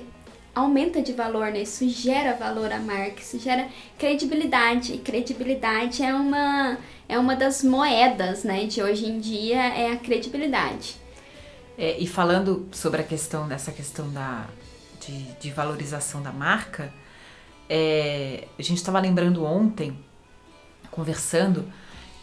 aumenta 0.55 1.01
de 1.01 1.13
valor, 1.13 1.51
né? 1.51 1.61
Isso 1.61 1.87
gera 1.87 2.33
valor 2.35 2.71
à 2.71 2.79
marca, 2.79 3.21
isso 3.21 3.37
gera 3.37 3.67
credibilidade. 3.97 4.93
E 4.93 4.97
credibilidade 4.97 6.01
é 6.01 6.13
uma, 6.13 6.77
é 7.07 7.19
uma 7.19 7.35
das 7.35 7.63
moedas, 7.63 8.43
né? 8.43 8.65
De 8.65 8.81
hoje 8.81 9.05
em 9.05 9.19
dia 9.19 9.61
é 9.61 9.91
a 9.91 9.97
credibilidade. 9.97 10.95
É, 11.77 11.97
e 11.99 12.07
falando 12.07 12.67
sobre 12.71 13.01
a 13.01 13.03
questão 13.03 13.47
dessa 13.47 13.71
questão 13.71 14.09
da, 14.09 14.47
de, 14.99 15.23
de 15.39 15.51
valorização 15.51 16.21
da 16.21 16.31
marca, 16.31 16.93
é, 17.69 18.47
a 18.57 18.61
gente 18.61 18.77
estava 18.77 18.99
lembrando 18.99 19.45
ontem, 19.45 19.97
conversando, 20.89 21.65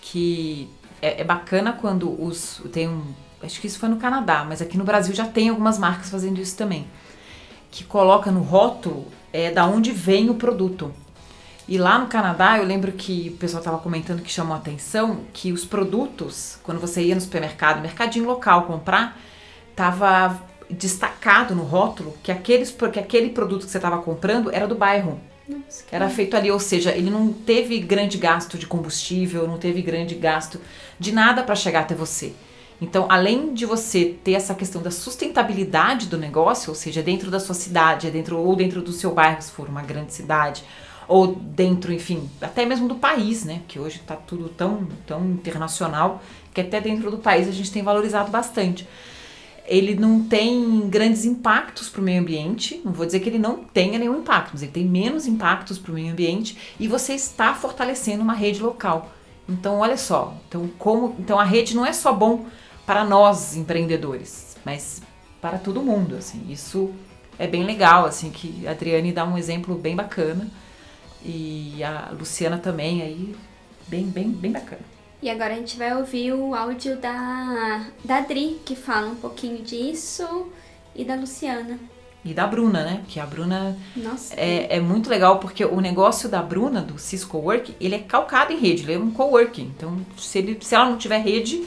que 0.03 0.69
é, 1.01 1.21
é, 1.21 1.25
bacana 1.25 1.73
quando 1.73 2.11
os. 2.23 2.61
Tem 2.73 2.89
um. 2.89 3.15
Acho 3.43 3.61
que 3.61 3.67
isso 3.67 3.79
foi 3.79 3.89
no 3.89 3.97
Canadá, 3.97 4.45
mas 4.45 4.61
aqui 4.61 4.77
no 4.77 4.85
Brasil 4.85 5.15
já 5.15 5.27
tem 5.27 5.51
algumas 5.51 5.79
marcas 5.79 6.11
fazendo 6.11 6.41
isso 6.41 6.57
também. 6.57 6.87
Que 7.71 7.85
coloca 7.85 8.31
no 8.31 8.41
rótulo 8.41 9.07
é, 9.33 9.51
da 9.51 9.67
onde 9.67 9.93
vem 9.93 10.31
o 10.31 10.35
produto. 10.35 10.93
E 11.69 11.79
lá 11.79 11.99
no 11.99 12.07
Canadá, 12.07 12.59
eu 12.59 12.65
lembro 12.65 12.93
que 12.93 13.33
o 13.35 13.39
pessoal 13.39 13.61
estava 13.61 13.79
comentando 13.79 14.23
que 14.23 14.31
chamou 14.31 14.55
a 14.55 14.59
atenção 14.59 15.23
que 15.33 15.53
os 15.53 15.65
produtos, 15.65 16.59
quando 16.63 16.81
você 16.81 17.03
ia 17.03 17.15
no 17.15 17.21
supermercado, 17.21 17.83
mercadinho 17.83 18.25
local 18.25 18.63
comprar, 18.63 19.19
tava 19.75 20.41
destacado 20.71 21.55
no 21.55 21.65
rótulo 21.65 22.15
que, 22.23 22.31
aqueles, 22.31 22.71
que 22.71 23.01
aquele 23.01 23.31
produto 23.31 23.67
que 23.67 23.71
você 23.71 23.79
estava 23.79 23.99
comprando 23.99 24.51
era 24.51 24.67
do 24.67 24.77
bairro. 24.77 25.21
Nossa, 25.49 25.85
era 25.93 26.09
feito 26.09 26.37
ali, 26.37 26.51
ou 26.51 26.59
seja, 26.59 26.91
ele 26.91 27.11
não 27.11 27.33
teve 27.33 27.79
grande 27.79 28.19
gasto 28.19 28.59
de 28.59 28.67
combustível, 28.67 29.47
não 29.47 29.59
teve 29.59 29.81
grande 29.83 30.15
gasto 30.15 30.61
de 30.99 31.13
nada 31.13 31.43
para 31.43 31.55
chegar 31.55 31.81
até 31.81 31.95
você. 31.95 32.33
Então, 32.81 33.07
além 33.09 33.55
de 33.55 33.65
você 33.65 34.17
ter 34.23 34.33
essa 34.33 34.55
questão 34.55 34.83
da 34.83 34.91
sustentabilidade 34.91 36.09
do 36.09 36.19
negócio, 36.19 36.69
ou 36.69 36.75
seja, 36.75 37.03
dentro 37.03 37.31
da 37.31 37.41
sua 37.41 37.55
cidade, 37.55 38.11
dentro 38.11 38.39
ou 38.39 38.55
dentro 38.55 38.83
do 38.83 38.93
seu 38.93 39.13
bairro, 39.13 39.41
se 39.41 39.51
for 39.51 39.69
uma 39.69 39.83
grande 39.83 40.13
cidade, 40.13 40.63
ou 41.09 41.29
dentro, 41.29 41.93
enfim, 41.93 42.29
até 42.41 42.67
mesmo 42.67 42.89
do 42.89 42.97
país, 42.97 43.45
né? 43.45 43.63
Que 43.69 43.79
hoje 43.79 43.97
está 43.97 44.17
tudo 44.17 44.49
tão, 44.49 44.87
tão 45.07 45.25
internacional 45.25 46.21
que 46.53 46.61
até 46.61 46.81
dentro 46.81 47.11
do 47.11 47.19
país 47.19 47.49
a 47.49 47.53
gente 47.53 47.71
tem 47.71 47.83
valorizado 47.83 48.31
bastante 48.31 48.87
ele 49.67 49.95
não 49.95 50.23
tem 50.23 50.89
grandes 50.89 51.25
impactos 51.25 51.89
para 51.89 52.01
o 52.01 52.05
meio 52.05 52.21
ambiente. 52.21 52.81
Não 52.85 52.93
vou 52.93 53.07
dizer 53.07 53.21
que 53.21 53.29
ele 53.29 53.39
não 53.39 53.65
tenha 53.65 53.99
nenhum 53.99 54.19
impacto, 54.19 54.51
mas 54.53 54.63
ele 54.63 54.73
tem 54.73 54.85
menos 54.85 55.27
impactos 55.27 55.79
para 55.79 55.91
o 55.91 55.95
meio 55.95 56.13
ambiente 56.13 56.57
e 56.79 56.89
você 56.89 57.15
está 57.15 57.55
fortalecendo 57.55 58.23
uma 58.23 58.35
rede 58.35 58.63
local. 58.63 59.13
Então, 59.49 59.79
olha 59.79 59.97
só, 59.97 60.37
então 60.49 60.69
como, 60.79 61.15
então 61.19 61.39
a 61.39 61.45
rede 61.45 61.75
não 61.75 61.87
é 61.87 61.93
só 61.93 62.13
bom 62.13 62.47
para 62.85 63.05
nós 63.05 63.57
empreendedores, 63.57 64.57
mas 64.65 65.03
para 65.41 65.59
todo 65.59 65.83
mundo, 65.83 66.17
assim. 66.17 66.45
Isso 66.49 66.93
é 67.39 67.47
bem 67.47 67.65
legal, 67.65 68.07
assim, 68.07 68.31
que 68.31 68.67
a 68.67 68.73
Adriane 68.73 69.13
dá 69.13 69.25
um 69.25 69.39
exemplo 69.39 69.77
bem 69.77 69.95
bacana 69.95 70.49
e 71.25 71.83
a 71.83 72.11
Luciana 72.13 72.59
também 72.59 73.03
aí 73.03 73.37
bem 73.89 74.07
bem 74.07 74.31
bem 74.31 74.53
bacana. 74.53 74.96
E 75.27 75.29
agora 75.29 75.55
a 75.55 75.57
gente 75.57 75.77
vai 75.77 75.93
ouvir 75.93 76.33
o 76.33 76.55
áudio 76.55 76.99
da, 76.99 77.87
da 78.05 78.21
Dri, 78.21 78.61
que 78.65 78.77
fala 78.77 79.09
um 79.09 79.17
pouquinho 79.17 79.61
disso, 79.61 80.47
e 80.95 81.05
da 81.05 81.17
Luciana. 81.17 81.81
E 82.25 82.33
da 82.33 82.47
Bruna, 82.47 82.85
né? 82.85 83.03
Que 83.09 83.19
a 83.19 83.27
Bruna 83.27 83.77
é, 84.37 84.77
é 84.77 84.79
muito 84.79 85.11
legal 85.11 85.41
porque 85.41 85.65
o 85.65 85.81
negócio 85.81 86.29
da 86.29 86.41
Bruna, 86.41 86.81
do 86.81 86.97
Cisco 86.97 87.39
Work, 87.39 87.75
ele 87.81 87.97
é 87.97 87.99
calcado 87.99 88.53
em 88.53 88.57
rede, 88.57 88.85
ele 88.85 88.95
é 88.95 88.99
um 89.01 89.11
coworking. 89.11 89.73
Então, 89.77 89.99
se, 90.17 90.39
ele, 90.39 90.59
se 90.61 90.77
ela 90.77 90.89
não 90.89 90.97
tiver 90.97 91.19
rede, 91.19 91.67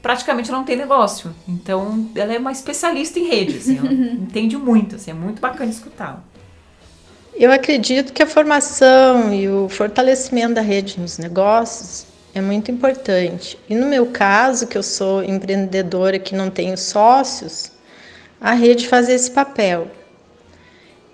praticamente 0.00 0.48
ela 0.48 0.56
não 0.56 0.64
tem 0.64 0.74
negócio. 0.74 1.34
Então, 1.46 2.08
ela 2.14 2.32
é 2.32 2.38
uma 2.38 2.52
especialista 2.52 3.18
em 3.18 3.28
rede, 3.28 3.58
assim, 3.58 3.76
ela 3.76 3.92
entende 3.92 4.56
muito, 4.56 4.96
assim, 4.96 5.10
é 5.10 5.14
muito 5.14 5.42
bacana 5.42 5.70
escutá-la. 5.70 6.24
Eu 7.34 7.52
acredito 7.52 8.14
que 8.14 8.22
a 8.22 8.26
formação 8.26 9.34
e 9.34 9.46
o 9.46 9.68
fortalecimento 9.68 10.54
da 10.54 10.62
rede 10.62 10.98
nos 10.98 11.18
negócios 11.18 12.06
é 12.38 12.42
muito 12.42 12.70
importante. 12.70 13.58
E 13.68 13.74
no 13.74 13.86
meu 13.86 14.06
caso, 14.06 14.66
que 14.66 14.78
eu 14.78 14.82
sou 14.82 15.22
empreendedora 15.22 16.18
que 16.18 16.34
não 16.34 16.50
tenho 16.50 16.76
sócios, 16.76 17.72
a 18.40 18.54
rede 18.54 18.88
faz 18.88 19.08
esse 19.08 19.30
papel. 19.30 19.90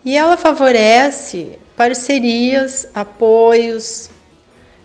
E 0.04 0.16
ela 0.16 0.36
favorece 0.36 1.58
parcerias, 1.76 2.86
apoios 2.94 4.10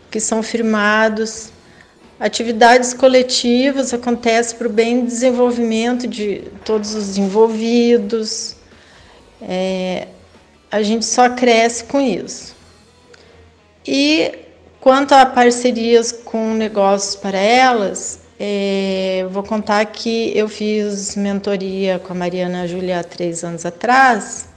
que 0.09 0.19
são 0.19 0.41
firmados, 0.41 1.51
atividades 2.19 2.93
coletivas 2.93 3.93
acontecem 3.93 4.57
para 4.57 4.67
o 4.67 4.71
bem 4.71 5.05
desenvolvimento 5.05 6.07
de 6.07 6.43
todos 6.65 6.95
os 6.95 7.17
envolvidos. 7.17 8.55
É, 9.41 10.07
a 10.71 10.81
gente 10.81 11.05
só 11.05 11.29
cresce 11.29 11.83
com 11.83 11.99
isso. 11.99 12.55
E 13.85 14.48
Quanto 14.81 15.13
a 15.13 15.25
parcerias 15.25 16.11
com 16.11 16.53
negócios 16.53 17.15
para 17.15 17.37
elas, 17.37 18.21
é, 18.39 19.27
vou 19.29 19.43
contar 19.43 19.85
que 19.85 20.31
eu 20.33 20.47
fiz 20.47 21.17
mentoria 21.17 21.99
com 21.99 22.13
a 22.13 22.15
Mariana 22.15 22.65
Júlia 22.65 23.01
há 23.01 23.03
três 23.03 23.43
anos 23.43 23.65
atrás 23.65 24.47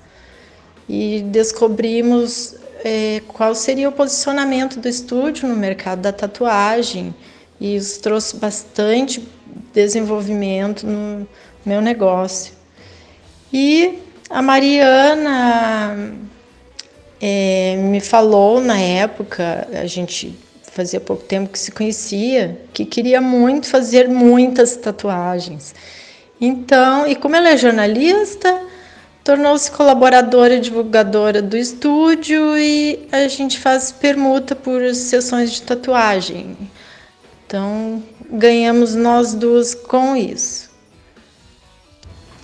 e 0.89 1.23
descobrimos 1.27 2.55
é, 2.85 3.21
qual 3.27 3.53
seria 3.57 3.89
o 3.89 3.93
posicionamento 3.93 4.79
do 4.79 4.89
estúdio 4.89 5.49
no 5.49 5.57
mercado 5.57 6.03
da 6.03 6.13
tatuagem 6.13 7.13
e 7.61 7.75
isso 7.75 8.01
trouxe 8.01 8.37
bastante 8.37 9.29
desenvolvimento 9.73 10.87
no 10.87 11.27
meu 11.67 11.81
negócio. 11.81 12.53
E 13.53 13.99
a 14.31 14.41
Mariana 14.41 16.15
é, 17.25 17.77
me 17.77 18.01
falou 18.01 18.61
na 18.61 18.81
época, 18.81 19.69
a 19.73 19.87
gente 19.87 20.37
fazia 20.73 20.99
pouco 20.99 21.23
tempo 21.23 21.51
que 21.51 21.59
se 21.59 21.71
conhecia, 21.71 22.61
que 22.73 22.85
queria 22.85 23.21
muito 23.21 23.69
fazer 23.69 24.09
muitas 24.09 24.75
tatuagens. 24.75 25.73
Então, 26.41 27.07
e 27.07 27.15
como 27.15 27.37
ela 27.37 27.51
é 27.51 27.57
jornalista, 27.57 28.61
tornou-se 29.23 29.71
colaboradora 29.71 30.59
divulgadora 30.59 31.41
do 31.41 31.57
estúdio 31.57 32.59
e 32.59 33.07
a 33.13 33.29
gente 33.29 33.61
faz 33.61 33.93
permuta 33.93 34.57
por 34.57 34.93
sessões 34.93 35.53
de 35.53 35.63
tatuagem. 35.63 36.57
Então, 37.47 38.03
ganhamos 38.29 38.97
nós 38.97 39.33
duas 39.33 39.77
com 39.77 40.17
isso. 40.17 40.73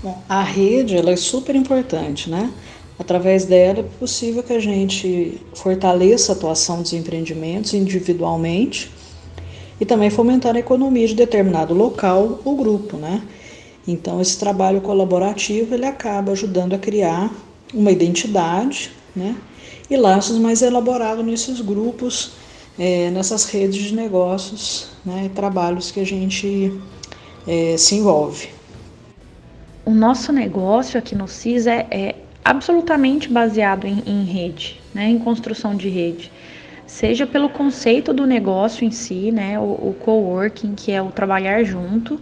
Bom, 0.00 0.22
a 0.28 0.42
rede 0.42 0.96
ela 0.96 1.10
é 1.10 1.16
super 1.16 1.56
importante, 1.56 2.30
né? 2.30 2.52
Através 2.98 3.44
dela 3.44 3.80
é 3.80 3.82
possível 3.82 4.42
que 4.42 4.52
a 4.52 4.58
gente 4.58 5.40
fortaleça 5.54 6.32
a 6.32 6.34
atuação 6.34 6.82
dos 6.82 6.92
empreendimentos 6.92 7.72
individualmente 7.72 8.90
e 9.80 9.86
também 9.86 10.10
fomentar 10.10 10.56
a 10.56 10.58
economia 10.58 11.06
de 11.06 11.14
determinado 11.14 11.72
local 11.72 12.40
ou 12.44 12.56
grupo, 12.56 12.96
né? 12.96 13.22
Então 13.86 14.20
esse 14.20 14.36
trabalho 14.36 14.80
colaborativo 14.80 15.74
ele 15.74 15.86
acaba 15.86 16.32
ajudando 16.32 16.74
a 16.74 16.78
criar 16.78 17.32
uma 17.72 17.92
identidade, 17.92 18.90
né? 19.14 19.36
E 19.88 19.96
laços 19.96 20.36
mais 20.36 20.60
elaborados 20.60 21.24
nesses 21.24 21.60
grupos, 21.60 22.32
é, 22.76 23.10
nessas 23.10 23.44
redes 23.44 23.84
de 23.84 23.94
negócios, 23.94 24.88
né? 25.04 25.30
Trabalhos 25.36 25.92
que 25.92 26.00
a 26.00 26.04
gente 26.04 26.72
é, 27.46 27.76
se 27.76 27.94
envolve. 27.94 28.48
O 29.84 29.90
nosso 29.90 30.32
negócio 30.32 30.98
aqui 30.98 31.14
no 31.14 31.28
CIS 31.28 31.66
é, 31.66 31.86
é 31.90 32.14
absolutamente 32.44 33.28
baseado 33.28 33.86
em, 33.86 34.02
em 34.06 34.24
rede, 34.24 34.80
né, 34.94 35.08
em 35.08 35.18
construção 35.18 35.76
de 35.76 35.88
rede 35.88 36.30
seja 36.88 37.26
pelo 37.26 37.50
conceito 37.50 38.14
do 38.14 38.26
negócio 38.26 38.84
em 38.84 38.90
si, 38.90 39.30
né, 39.30 39.58
o, 39.58 39.62
o 39.62 39.96
coworking, 40.00 40.74
que 40.74 40.90
é 40.90 41.00
o 41.00 41.10
trabalhar 41.10 41.62
junto, 41.62 42.18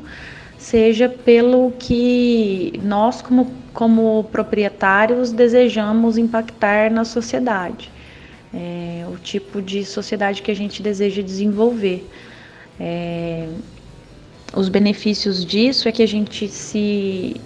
seja 0.59 1.09
pelo 1.09 1.73
que 1.79 2.79
nós, 2.83 3.23
como, 3.23 3.51
como 3.73 4.25
proprietários, 4.25 5.31
desejamos 5.31 6.19
impactar 6.19 6.91
na 6.91 7.05
sociedade, 7.05 7.91
é, 8.53 9.07
o 9.09 9.17
tipo 9.17 9.63
de 9.63 9.85
sociedade 9.85 10.43
que 10.43 10.51
a 10.51 10.57
gente 10.57 10.83
deseja 10.83 11.23
desenvolver. 11.23 12.05
É, 12.79 13.49
os 14.53 14.69
benefícios 14.69 15.45
disso 15.45 15.89
é 15.89 15.93
que 15.93 16.03
a 16.03 16.09
gente 16.09 16.49
se, 16.49 17.37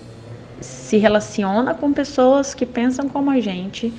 se 0.61 0.97
relaciona 0.97 1.75
com 1.75 1.93
pessoas 1.93 2.55
que 2.55 2.67
pensam 2.67 3.09
como 3.09 3.31
a 3.31 3.41
gente, 3.41 3.93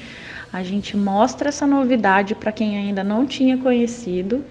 a 0.51 0.63
gente 0.63 0.97
mostra 0.97 1.49
essa 1.49 1.65
novidade 1.65 2.35
para 2.35 2.51
quem 2.51 2.77
ainda 2.77 3.03
não 3.03 3.25
tinha 3.25 3.57
conhecido 3.57 4.43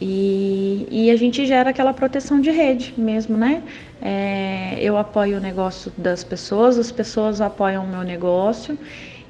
e, 0.00 0.86
e, 0.90 1.10
a 1.10 1.16
gente 1.16 1.46
gera 1.46 1.70
aquela 1.70 1.94
proteção 1.94 2.38
de 2.38 2.50
rede 2.50 2.92
mesmo, 2.98 3.36
né? 3.36 3.62
É, 4.02 4.76
eu 4.78 4.96
apoio 4.98 5.38
o 5.38 5.40
negócio 5.40 5.90
das 5.96 6.22
pessoas, 6.22 6.78
as 6.78 6.92
pessoas 6.92 7.40
apoiam 7.40 7.84
o 7.84 7.88
meu 7.88 8.02
negócio 8.02 8.78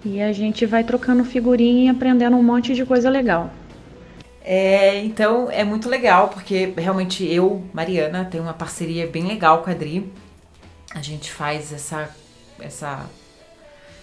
e 0.05 0.21
a 0.21 0.33
gente 0.33 0.67
vai 0.67 0.83
trocando 0.83 1.25
figurinha 1.25 1.85
e 1.85 1.89
aprendendo 1.89 2.37
um 2.37 2.43
monte 2.43 2.75
de 2.75 2.85
coisa 2.85 3.09
legal. 3.09 3.51
É, 4.43 5.05
então 5.05 5.49
é 5.51 5.63
muito 5.63 5.89
legal 5.89 6.29
porque 6.29 6.73
realmente 6.77 7.25
eu, 7.25 7.63
Mariana, 7.73 8.25
tenho 8.25 8.43
uma 8.43 8.55
parceria 8.55 9.07
bem 9.07 9.25
legal 9.25 9.63
com 9.63 9.71
a 9.71 9.73
Adri. 9.73 10.11
A 10.97 11.03
gente 11.03 11.31
faz 11.31 11.75
essa, 11.75 12.09
essa 12.59 13.07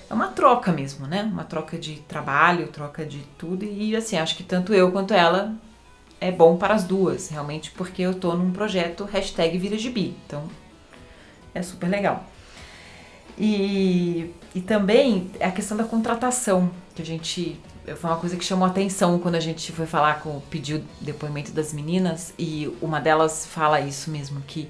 é 0.08 0.14
uma 0.14 0.28
troca 0.28 0.72
mesmo, 0.72 1.08
né? 1.08 1.24
Uma 1.24 1.44
troca 1.44 1.76
de 1.76 1.96
trabalho, 2.02 2.68
troca 2.68 3.04
de 3.04 3.22
tudo. 3.36 3.66
E 3.66 3.96
assim, 3.96 4.16
acho 4.16 4.38
que 4.38 4.44
tanto 4.44 4.76
eu 4.76 4.92
quanto 4.92 5.12
ela 5.12 5.56
é 6.22 6.32
bom 6.32 6.56
para 6.56 6.76
as 6.76 6.84
duas, 6.84 7.30
realmente, 7.30 7.72
porque 7.72 8.04
eu 8.04 8.14
tô 8.14 8.36
num 8.36 8.52
projeto 8.52 9.06
hashtag 9.06 9.76
Gibi. 9.76 10.16
Então, 10.28 10.48
é 11.56 11.64
super 11.64 11.90
legal. 11.90 12.24
E, 13.40 14.32
e 14.54 14.62
também 14.62 15.32
a 15.42 15.50
questão 15.50 15.76
da 15.76 15.86
contratação, 15.86 16.70
que 16.94 17.02
a 17.02 17.06
gente. 17.06 17.60
Foi 17.98 18.10
uma 18.10 18.20
coisa 18.20 18.38
que 18.38 18.46
chamou 18.46 18.68
atenção 18.68 19.18
quando 19.18 19.34
a 19.34 19.40
gente 19.40 19.72
foi 19.72 19.88
falar 19.88 20.22
com 20.22 20.40
pediu 20.42 20.84
depoimento 21.02 21.52
das 21.52 21.74
meninas, 21.74 22.36
e 22.38 22.72
uma 22.80 23.02
delas 23.02 23.48
fala 23.48 23.82
isso 23.82 24.12
mesmo, 24.12 24.42
que 24.42 24.70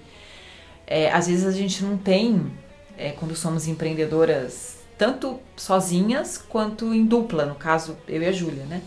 é, 0.85 1.11
às 1.11 1.27
vezes 1.27 1.45
a 1.45 1.51
gente 1.51 1.83
não 1.83 1.97
tem, 1.97 2.51
é, 2.97 3.11
quando 3.11 3.35
somos 3.35 3.67
empreendedoras 3.67 4.83
tanto 4.97 5.39
sozinhas 5.55 6.37
quanto 6.37 6.93
em 6.93 7.05
dupla, 7.05 7.45
no 7.45 7.55
caso 7.55 7.97
eu 8.07 8.21
e 8.21 8.25
a 8.25 8.31
Júlia, 8.31 8.63
né? 8.65 8.81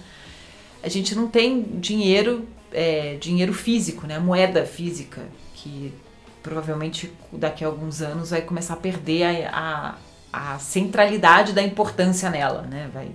A 0.82 0.88
gente 0.88 1.14
não 1.14 1.26
tem 1.26 1.62
dinheiro, 1.62 2.46
é, 2.72 3.16
dinheiro 3.16 3.52
físico, 3.52 4.06
né? 4.06 4.18
Moeda 4.18 4.64
física, 4.64 5.22
que 5.54 5.92
provavelmente 6.42 7.12
daqui 7.32 7.64
a 7.64 7.66
alguns 7.66 8.00
anos 8.00 8.30
vai 8.30 8.40
começar 8.40 8.74
a 8.74 8.76
perder 8.76 9.48
a, 9.48 9.98
a, 10.32 10.54
a 10.54 10.58
centralidade 10.58 11.52
da 11.52 11.62
importância 11.62 12.30
nela, 12.30 12.62
né? 12.62 12.88
Vai, 12.94 13.10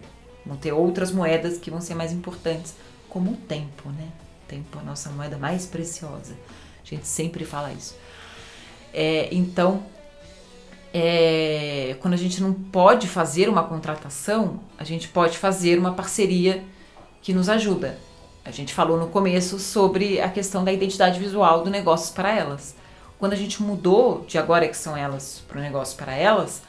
vão 0.46 0.58
ter 0.58 0.74
outras 0.74 1.12
moedas 1.12 1.58
que 1.58 1.72
vão 1.72 1.80
ser 1.80 1.96
mais 1.96 2.12
importantes, 2.12 2.76
como 3.08 3.32
o 3.32 3.38
tempo, 3.38 3.90
né? 3.90 4.10
O 4.44 4.48
tempo 4.48 4.78
é 4.78 4.82
a 4.82 4.84
nossa 4.84 5.10
moeda 5.12 5.38
mais 5.38 5.66
preciosa. 5.66 6.36
A 6.84 6.88
gente 6.88 7.08
sempre 7.08 7.46
fala 7.46 7.72
isso. 7.72 7.96
É, 8.94 9.30
então, 9.32 9.84
é, 10.94 11.96
quando 12.02 12.14
a 12.14 12.18
gente 12.18 12.42
não 12.42 12.54
pode 12.54 13.08
fazer 13.08 13.48
uma 13.48 13.64
contratação, 13.64 14.60
a 14.78 14.84
gente 14.84 15.08
pode 15.08 15.38
fazer 15.38 15.80
uma 15.80 15.94
parceria 15.94 16.64
que 17.22 17.34
nos 17.34 17.48
ajuda. 17.50 17.98
A 18.44 18.52
gente 18.52 18.74
falou 18.74 18.98
no 18.98 19.08
começo 19.08 19.60
sobre 19.60 20.20
a 20.20 20.30
questão 20.30 20.64
da 20.64 20.74
identidade 20.74 21.20
visual 21.20 21.64
do 21.64 21.70
negócio 21.70 22.14
para 22.14 22.36
elas. 22.36 22.76
Quando 23.20 23.34
a 23.34 23.36
gente 23.36 23.62
mudou 23.62 24.26
de 24.28 24.38
agora 24.38 24.68
que 24.68 24.76
são 24.76 24.98
elas 24.98 25.44
para 25.48 25.60
o 25.60 25.62
negócio 25.62 25.96
para 25.96 26.14
elas, 26.14 26.64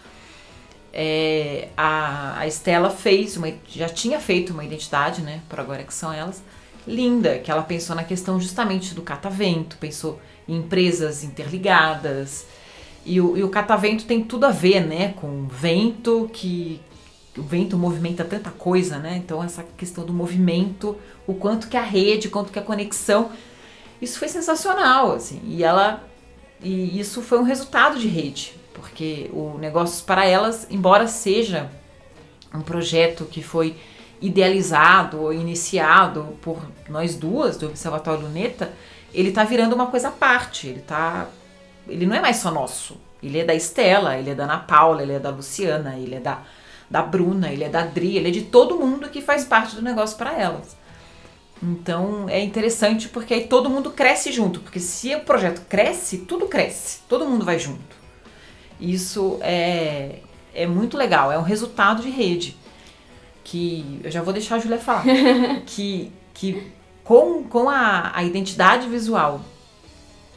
é, 0.92 1.68
a, 1.74 2.38
a 2.40 2.46
Estela 2.46 2.90
fez 2.90 3.38
uma, 3.38 3.50
já 3.66 3.88
tinha 3.88 4.20
feito 4.20 4.52
uma 4.52 4.62
identidade, 4.62 5.22
né, 5.22 5.40
para 5.48 5.62
agora 5.62 5.82
que 5.82 5.94
são 5.94 6.12
elas, 6.12 6.42
linda, 6.86 7.38
que 7.38 7.50
ela 7.50 7.62
pensou 7.62 7.96
na 7.96 8.04
questão 8.04 8.38
justamente 8.38 8.94
do 8.94 9.00
catavento, 9.00 9.78
pensou 9.78 10.20
empresas 10.48 11.24
interligadas, 11.24 12.46
e 13.04 13.20
o, 13.20 13.36
e 13.36 13.42
o 13.42 13.48
catavento 13.48 14.04
tem 14.04 14.22
tudo 14.22 14.46
a 14.46 14.50
ver, 14.50 14.80
né, 14.80 15.14
com 15.16 15.46
vento, 15.46 16.30
que 16.32 16.80
o 17.36 17.42
vento 17.42 17.76
movimenta 17.76 18.24
tanta 18.24 18.50
coisa, 18.50 18.98
né? 18.98 19.16
Então 19.16 19.42
essa 19.42 19.64
questão 19.76 20.04
do 20.04 20.12
movimento, 20.12 20.96
o 21.26 21.34
quanto 21.34 21.68
que 21.68 21.76
a 21.76 21.82
rede, 21.82 22.28
quanto 22.28 22.52
que 22.52 22.58
a 22.58 22.62
conexão, 22.62 23.30
isso 24.00 24.18
foi 24.18 24.28
sensacional, 24.28 25.12
assim. 25.12 25.40
E 25.46 25.64
ela 25.64 26.06
e 26.62 27.00
isso 27.00 27.22
foi 27.22 27.38
um 27.38 27.42
resultado 27.42 27.98
de 27.98 28.06
rede, 28.06 28.54
porque 28.72 29.30
o 29.32 29.58
Negócios 29.58 30.00
para 30.00 30.24
Elas, 30.24 30.66
embora 30.70 31.08
seja 31.08 31.70
um 32.54 32.60
projeto 32.60 33.24
que 33.24 33.42
foi 33.42 33.76
idealizado 34.20 35.20
ou 35.20 35.32
iniciado 35.32 36.36
por 36.40 36.62
nós 36.88 37.16
duas 37.16 37.56
do 37.56 37.66
Observatório 37.66 38.22
Luneta, 38.22 38.72
ele 39.12 39.28
está 39.30 39.44
virando 39.44 39.74
uma 39.74 39.86
coisa 39.86 40.08
à 40.08 40.10
parte, 40.10 40.68
ele 40.68 40.80
está 40.80 41.28
ele 41.88 42.06
não 42.06 42.14
é 42.16 42.20
mais 42.20 42.36
só 42.36 42.50
nosso. 42.50 42.96
Ele 43.22 43.38
é 43.38 43.44
da 43.44 43.54
Estela, 43.54 44.16
ele 44.16 44.30
é 44.30 44.34
da 44.34 44.44
Ana 44.44 44.58
Paula, 44.58 45.02
ele 45.02 45.12
é 45.12 45.18
da 45.18 45.30
Luciana, 45.30 45.96
ele 45.96 46.16
é 46.16 46.20
da, 46.20 46.42
da 46.90 47.02
Bruna, 47.02 47.50
ele 47.50 47.64
é 47.64 47.68
da 47.68 47.80
Adri, 47.80 48.16
ele 48.16 48.28
é 48.28 48.30
de 48.30 48.42
todo 48.42 48.76
mundo 48.76 49.08
que 49.08 49.20
faz 49.20 49.44
parte 49.44 49.76
do 49.76 49.82
negócio 49.82 50.16
para 50.16 50.36
elas. 50.38 50.76
Então 51.62 52.28
é 52.28 52.40
interessante 52.40 53.08
porque 53.08 53.34
aí 53.34 53.46
todo 53.46 53.70
mundo 53.70 53.92
cresce 53.92 54.32
junto, 54.32 54.60
porque 54.60 54.80
se 54.80 55.14
o 55.14 55.20
projeto 55.20 55.64
cresce, 55.68 56.18
tudo 56.18 56.48
cresce, 56.48 57.00
todo 57.08 57.28
mundo 57.28 57.44
vai 57.44 57.58
junto. 57.58 58.02
Isso 58.80 59.38
é, 59.40 60.18
é 60.52 60.66
muito 60.66 60.96
legal, 60.96 61.30
é 61.30 61.38
um 61.38 61.42
resultado 61.42 62.02
de 62.02 62.10
rede. 62.10 62.56
Que 63.44 64.00
eu 64.02 64.10
já 64.10 64.22
vou 64.22 64.32
deixar 64.32 64.56
a 64.56 64.58
Júlia 64.58 64.78
falar. 64.78 65.04
que, 65.66 66.12
que 66.34 66.72
com, 67.04 67.44
com 67.44 67.68
a, 67.68 68.12
a 68.14 68.22
identidade 68.22 68.88
visual 68.88 69.40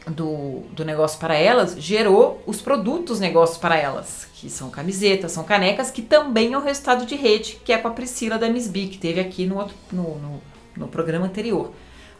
do, 0.06 0.60
do 0.70 0.84
negócio 0.84 1.18
para 1.18 1.34
elas 1.34 1.76
gerou 1.78 2.40
os 2.46 2.60
produtos 2.60 3.18
negócio 3.18 3.60
para 3.60 3.76
elas, 3.76 4.28
que 4.34 4.48
são 4.48 4.70
camisetas, 4.70 5.32
são 5.32 5.42
canecas, 5.42 5.90
que 5.90 6.02
também 6.02 6.52
é 6.52 6.58
o 6.58 6.60
resultado 6.62 7.04
de 7.04 7.16
rede, 7.16 7.60
que 7.64 7.72
é 7.72 7.78
com 7.78 7.88
a 7.88 7.90
Priscila 7.90 8.38
da 8.38 8.48
Miss 8.48 8.68
B, 8.68 8.86
que 8.86 8.98
teve 8.98 9.20
aqui 9.20 9.46
no, 9.46 9.56
outro, 9.56 9.74
no, 9.90 10.18
no, 10.18 10.42
no 10.76 10.88
programa 10.88 11.26
anterior. 11.26 11.72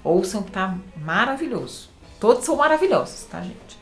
Ouçam 0.03 0.43
que 0.43 0.51
tá 0.51 0.77
maravilhoso. 0.97 1.91
Todos 2.19 2.45
são 2.45 2.57
maravilhosos, 2.57 3.25
tá, 3.25 3.41
gente? 3.41 3.77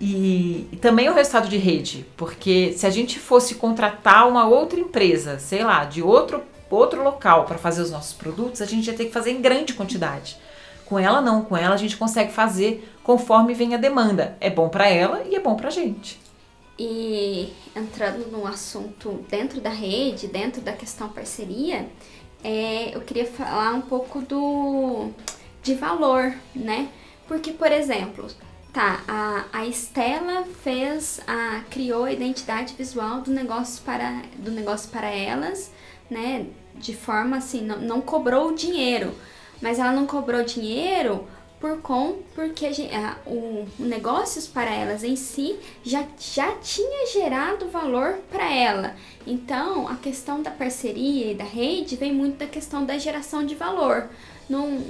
E, 0.00 0.68
e, 0.72 0.76
também 0.76 1.08
o 1.08 1.14
resultado 1.14 1.48
de 1.48 1.56
rede, 1.56 2.04
porque 2.16 2.72
se 2.72 2.84
a 2.84 2.90
gente 2.90 3.18
fosse 3.18 3.54
contratar 3.54 4.28
uma 4.28 4.46
outra 4.46 4.80
empresa, 4.80 5.38
sei 5.38 5.62
lá, 5.62 5.84
de 5.84 6.02
outro, 6.02 6.42
outro 6.74 7.02
local 7.02 7.44
para 7.44 7.58
fazer 7.58 7.82
os 7.82 7.90
nossos 7.90 8.12
produtos, 8.12 8.60
a 8.60 8.66
gente 8.66 8.86
ia 8.86 8.96
ter 8.96 9.06
que 9.06 9.12
fazer 9.12 9.30
em 9.30 9.40
grande 9.40 9.74
quantidade. 9.74 10.36
Com 10.84 10.98
ela 10.98 11.20
não, 11.20 11.42
com 11.42 11.56
ela 11.56 11.74
a 11.74 11.78
gente 11.78 11.96
consegue 11.96 12.32
fazer 12.32 12.88
conforme 13.02 13.54
vem 13.54 13.74
a 13.74 13.78
demanda. 13.78 14.36
É 14.40 14.50
bom 14.50 14.68
para 14.68 14.88
ela 14.88 15.22
e 15.24 15.34
é 15.34 15.40
bom 15.40 15.54
para 15.54 15.68
a 15.68 15.72
gente. 15.72 16.20
E 16.78 17.52
entrando 17.74 18.30
no 18.30 18.46
assunto 18.46 19.24
dentro 19.28 19.60
da 19.60 19.70
rede, 19.70 20.26
dentro 20.26 20.60
da 20.60 20.72
questão 20.72 21.08
parceria, 21.08 21.88
é, 22.42 22.94
eu 22.94 23.00
queria 23.00 23.26
falar 23.26 23.72
um 23.74 23.80
pouco 23.80 24.20
do 24.20 25.10
de 25.62 25.74
valor, 25.74 26.34
né? 26.54 26.88
Porque, 27.26 27.52
por 27.52 27.72
exemplo, 27.72 28.26
tá, 28.72 29.02
a, 29.08 29.46
a 29.50 29.66
Estela 29.66 30.44
fez, 30.62 31.20
a, 31.26 31.62
criou 31.70 32.04
a 32.04 32.12
identidade 32.12 32.74
visual 32.74 33.22
do 33.22 33.30
negócio 33.30 33.82
para, 33.82 34.22
do 34.36 34.50
negócio 34.50 34.90
para 34.90 35.08
elas, 35.08 35.72
né? 36.10 36.46
De 36.76 36.94
forma 36.94 37.36
assim, 37.36 37.62
não, 37.62 37.78
não 37.78 38.00
cobrou 38.00 38.54
dinheiro 38.54 39.14
mas 39.64 39.78
ela 39.78 39.92
não 39.92 40.06
cobrou 40.06 40.44
dinheiro 40.44 41.26
por 41.58 41.80
com 41.80 42.18
porque 42.34 42.66
a, 42.66 43.16
o, 43.26 43.66
o 43.78 43.84
negócios 43.84 44.46
para 44.46 44.70
elas 44.70 45.02
em 45.02 45.16
si 45.16 45.58
já, 45.82 46.04
já 46.18 46.52
tinha 46.56 47.06
gerado 47.10 47.68
valor 47.68 48.18
para 48.30 48.52
ela. 48.52 48.94
Então, 49.26 49.88
a 49.88 49.96
questão 49.96 50.42
da 50.42 50.50
parceria 50.50 51.32
e 51.32 51.34
da 51.34 51.44
rede 51.44 51.96
vem 51.96 52.12
muito 52.12 52.36
da 52.36 52.46
questão 52.46 52.84
da 52.84 52.98
geração 52.98 53.46
de 53.46 53.54
valor. 53.54 54.10
Não, 54.50 54.82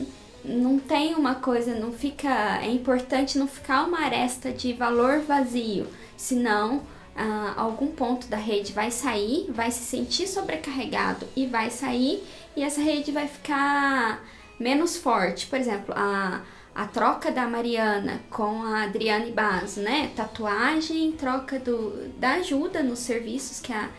não 0.44 0.80
tem 0.80 1.14
uma 1.14 1.36
coisa, 1.36 1.78
não 1.78 1.92
fica. 1.92 2.58
É 2.60 2.68
importante 2.68 3.38
não 3.38 3.46
ficar 3.46 3.86
uma 3.86 4.00
aresta 4.00 4.50
de 4.50 4.72
valor 4.72 5.20
vazio, 5.20 5.86
senão 6.16 6.82
ah, 7.16 7.54
algum 7.56 7.88
ponto 7.88 8.26
da 8.26 8.36
rede 8.36 8.72
vai 8.72 8.90
sair, 8.90 9.46
vai 9.50 9.70
se 9.70 9.84
sentir 9.84 10.26
sobrecarregado 10.26 11.26
e 11.36 11.46
vai 11.46 11.70
sair, 11.70 12.22
e 12.56 12.62
essa 12.62 12.80
rede 12.80 13.12
vai 13.12 13.28
ficar 13.28 14.24
menos 14.58 14.96
forte. 14.96 15.46
Por 15.46 15.58
exemplo, 15.58 15.94
a, 15.96 16.42
a 16.74 16.86
troca 16.86 17.30
da 17.30 17.46
Mariana 17.46 18.20
com 18.30 18.62
a 18.62 18.84
Adriane 18.84 19.30
Basso, 19.30 19.80
né? 19.80 20.10
Tatuagem, 20.16 21.12
troca 21.12 21.58
do, 21.58 22.08
da 22.18 22.34
ajuda 22.34 22.82
nos 22.82 22.98
serviços 22.98 23.60
que 23.60 23.72
a, 23.72 23.90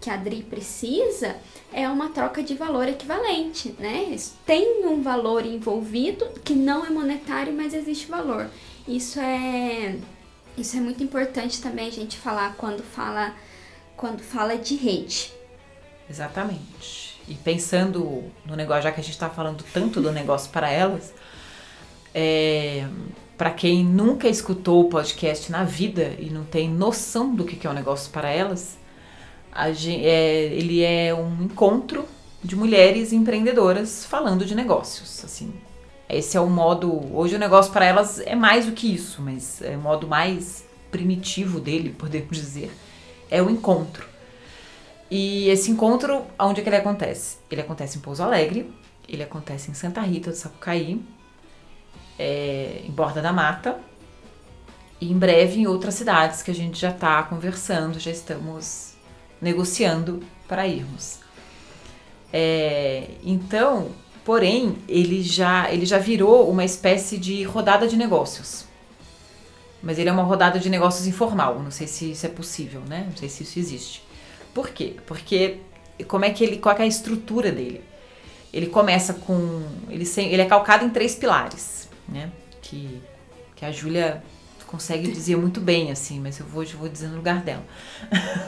que 0.00 0.10
a 0.10 0.14
Adri 0.14 0.42
precisa, 0.42 1.36
é 1.72 1.88
uma 1.88 2.10
troca 2.10 2.42
de 2.42 2.54
valor 2.54 2.86
equivalente, 2.86 3.74
né? 3.78 4.14
Tem 4.44 4.86
um 4.86 5.00
valor 5.00 5.46
envolvido 5.46 6.26
que 6.44 6.54
não 6.54 6.84
é 6.84 6.90
monetário, 6.90 7.52
mas 7.52 7.72
existe 7.72 8.06
valor. 8.06 8.50
Isso 8.86 9.18
é 9.20 9.96
isso 10.60 10.76
é 10.76 10.80
muito 10.80 11.02
importante 11.02 11.60
também 11.60 11.88
a 11.88 11.92
gente 11.92 12.16
falar 12.16 12.54
quando 12.56 12.82
fala 12.82 13.34
quando 13.96 14.22
fala 14.22 14.56
de 14.56 14.76
rede. 14.76 15.32
Exatamente. 16.08 17.20
E 17.26 17.34
pensando 17.34 18.24
no 18.46 18.56
negócio, 18.56 18.84
já 18.84 18.92
que 18.92 19.00
a 19.00 19.02
gente 19.02 19.12
está 19.12 19.28
falando 19.28 19.64
tanto 19.72 20.00
do 20.00 20.12
negócio 20.12 20.50
para 20.50 20.70
elas, 20.70 21.12
é, 22.14 22.86
para 23.36 23.50
quem 23.50 23.84
nunca 23.84 24.28
escutou 24.28 24.84
o 24.84 24.88
podcast 24.88 25.50
na 25.50 25.64
vida 25.64 26.14
e 26.18 26.30
não 26.30 26.44
tem 26.44 26.68
noção 26.70 27.34
do 27.34 27.44
que 27.44 27.66
é 27.66 27.70
um 27.70 27.74
negócio 27.74 28.10
para 28.10 28.30
elas, 28.30 28.78
gente, 29.74 30.06
é, 30.06 30.44
ele 30.46 30.82
é 30.82 31.12
um 31.14 31.42
encontro 31.42 32.06
de 32.42 32.56
mulheres 32.56 33.12
empreendedoras 33.12 34.04
falando 34.04 34.44
de 34.44 34.54
negócios. 34.54 35.24
Assim, 35.24 35.52
esse 36.08 36.36
é 36.36 36.40
o 36.40 36.48
modo. 36.48 37.14
Hoje 37.14 37.36
o 37.36 37.38
negócio 37.38 37.72
para 37.72 37.84
elas 37.84 38.20
é 38.20 38.34
mais 38.34 38.66
do 38.66 38.72
que 38.72 38.92
isso, 38.92 39.20
mas 39.20 39.60
é 39.60 39.76
o 39.76 39.80
modo 39.80 40.06
mais 40.06 40.64
primitivo 40.90 41.60
dele, 41.60 41.90
podemos 41.98 42.36
dizer, 42.36 42.70
é 43.30 43.42
o 43.42 43.50
encontro. 43.50 44.06
E 45.10 45.48
esse 45.48 45.70
encontro, 45.70 46.24
onde 46.38 46.60
é 46.60 46.62
que 46.62 46.68
ele 46.68 46.76
acontece? 46.76 47.38
Ele 47.50 47.60
acontece 47.60 47.98
em 47.98 48.00
Pouso 48.00 48.22
Alegre, 48.22 48.72
ele 49.08 49.22
acontece 49.22 49.70
em 49.70 49.74
Santa 49.74 50.00
Rita 50.02 50.30
do 50.30 50.36
Sapucaí, 50.36 51.00
é, 52.18 52.82
em 52.84 52.90
Borda 52.90 53.22
da 53.22 53.32
Mata, 53.32 53.78
e 55.00 55.10
em 55.10 55.18
breve 55.18 55.60
em 55.60 55.66
outras 55.66 55.94
cidades 55.94 56.42
que 56.42 56.50
a 56.50 56.54
gente 56.54 56.78
já 56.78 56.90
está 56.90 57.22
conversando, 57.22 57.98
já 57.98 58.10
estamos 58.10 58.94
negociando 59.40 60.22
para 60.46 60.66
irmos. 60.66 61.20
É, 62.32 63.08
então, 63.22 63.90
porém, 64.28 64.76
ele 64.86 65.22
já, 65.22 65.72
ele 65.72 65.86
já 65.86 65.96
virou 65.96 66.50
uma 66.50 66.62
espécie 66.62 67.16
de 67.16 67.42
rodada 67.44 67.88
de 67.88 67.96
negócios. 67.96 68.66
Mas 69.82 69.98
ele 69.98 70.10
é 70.10 70.12
uma 70.12 70.22
rodada 70.22 70.58
de 70.58 70.68
negócios 70.68 71.06
informal. 71.06 71.58
Não 71.62 71.70
sei 71.70 71.86
se 71.86 72.10
isso 72.10 72.26
é 72.26 72.28
possível, 72.28 72.82
né? 72.82 73.06
Não 73.08 73.16
sei 73.16 73.30
se 73.30 73.42
isso 73.42 73.58
existe. 73.58 74.02
Por 74.52 74.68
quê? 74.68 74.96
Porque 75.06 75.60
como 76.06 76.26
é 76.26 76.30
que 76.30 76.44
ele, 76.44 76.58
qual 76.58 76.76
é 76.76 76.82
a 76.82 76.86
estrutura 76.86 77.50
dele? 77.50 77.82
Ele 78.52 78.66
começa 78.66 79.14
com, 79.14 79.62
ele, 79.88 80.04
ele 80.18 80.42
é 80.42 80.44
calcado 80.44 80.84
em 80.84 80.90
três 80.90 81.14
pilares, 81.14 81.88
né? 82.06 82.30
Que, 82.60 83.00
que 83.56 83.64
a 83.64 83.72
Júlia 83.72 84.22
consegue 84.68 85.10
dizer 85.10 85.36
muito 85.36 85.60
bem, 85.60 85.90
assim, 85.90 86.20
mas 86.20 86.38
eu 86.38 86.46
vou, 86.46 86.62
eu 86.62 86.78
vou 86.78 86.88
dizer 86.88 87.08
no 87.08 87.16
lugar 87.16 87.42
dela. 87.42 87.64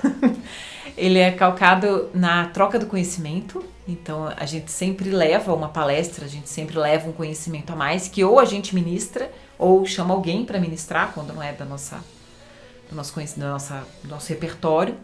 ele 0.97 1.19
é 1.19 1.31
calcado 1.31 2.11
na 2.15 2.47
troca 2.49 2.79
do 2.79 2.87
conhecimento, 2.87 3.65
então 3.89 4.31
a 4.37 4.45
gente 4.45 4.71
sempre 4.71 5.11
leva 5.11 5.55
uma 5.55 5.71
palestra, 5.71 6.27
a 6.27 6.29
gente 6.29 6.49
sempre 6.49 6.79
leva 6.79 7.09
um 7.09 7.13
conhecimento 7.13 7.73
a 7.73 7.77
mais 7.77 8.07
que 8.07 8.23
ou 8.23 8.39
a 8.39 8.45
gente 8.45 8.75
ministra 8.75 9.33
ou 9.59 9.85
chama 9.87 10.13
alguém 10.15 10.45
para 10.45 10.61
ministrar 10.61 11.13
quando 11.13 11.33
não 11.33 11.43
é 11.43 11.53
da 11.53 11.65
nossa 11.65 12.05
do 12.89 12.97
nosso 12.97 13.13
conhecimento, 13.15 13.47
do 13.47 13.53
nossa, 13.53 13.87
do 14.03 14.09
nosso 14.11 14.29
repertório. 14.29 14.97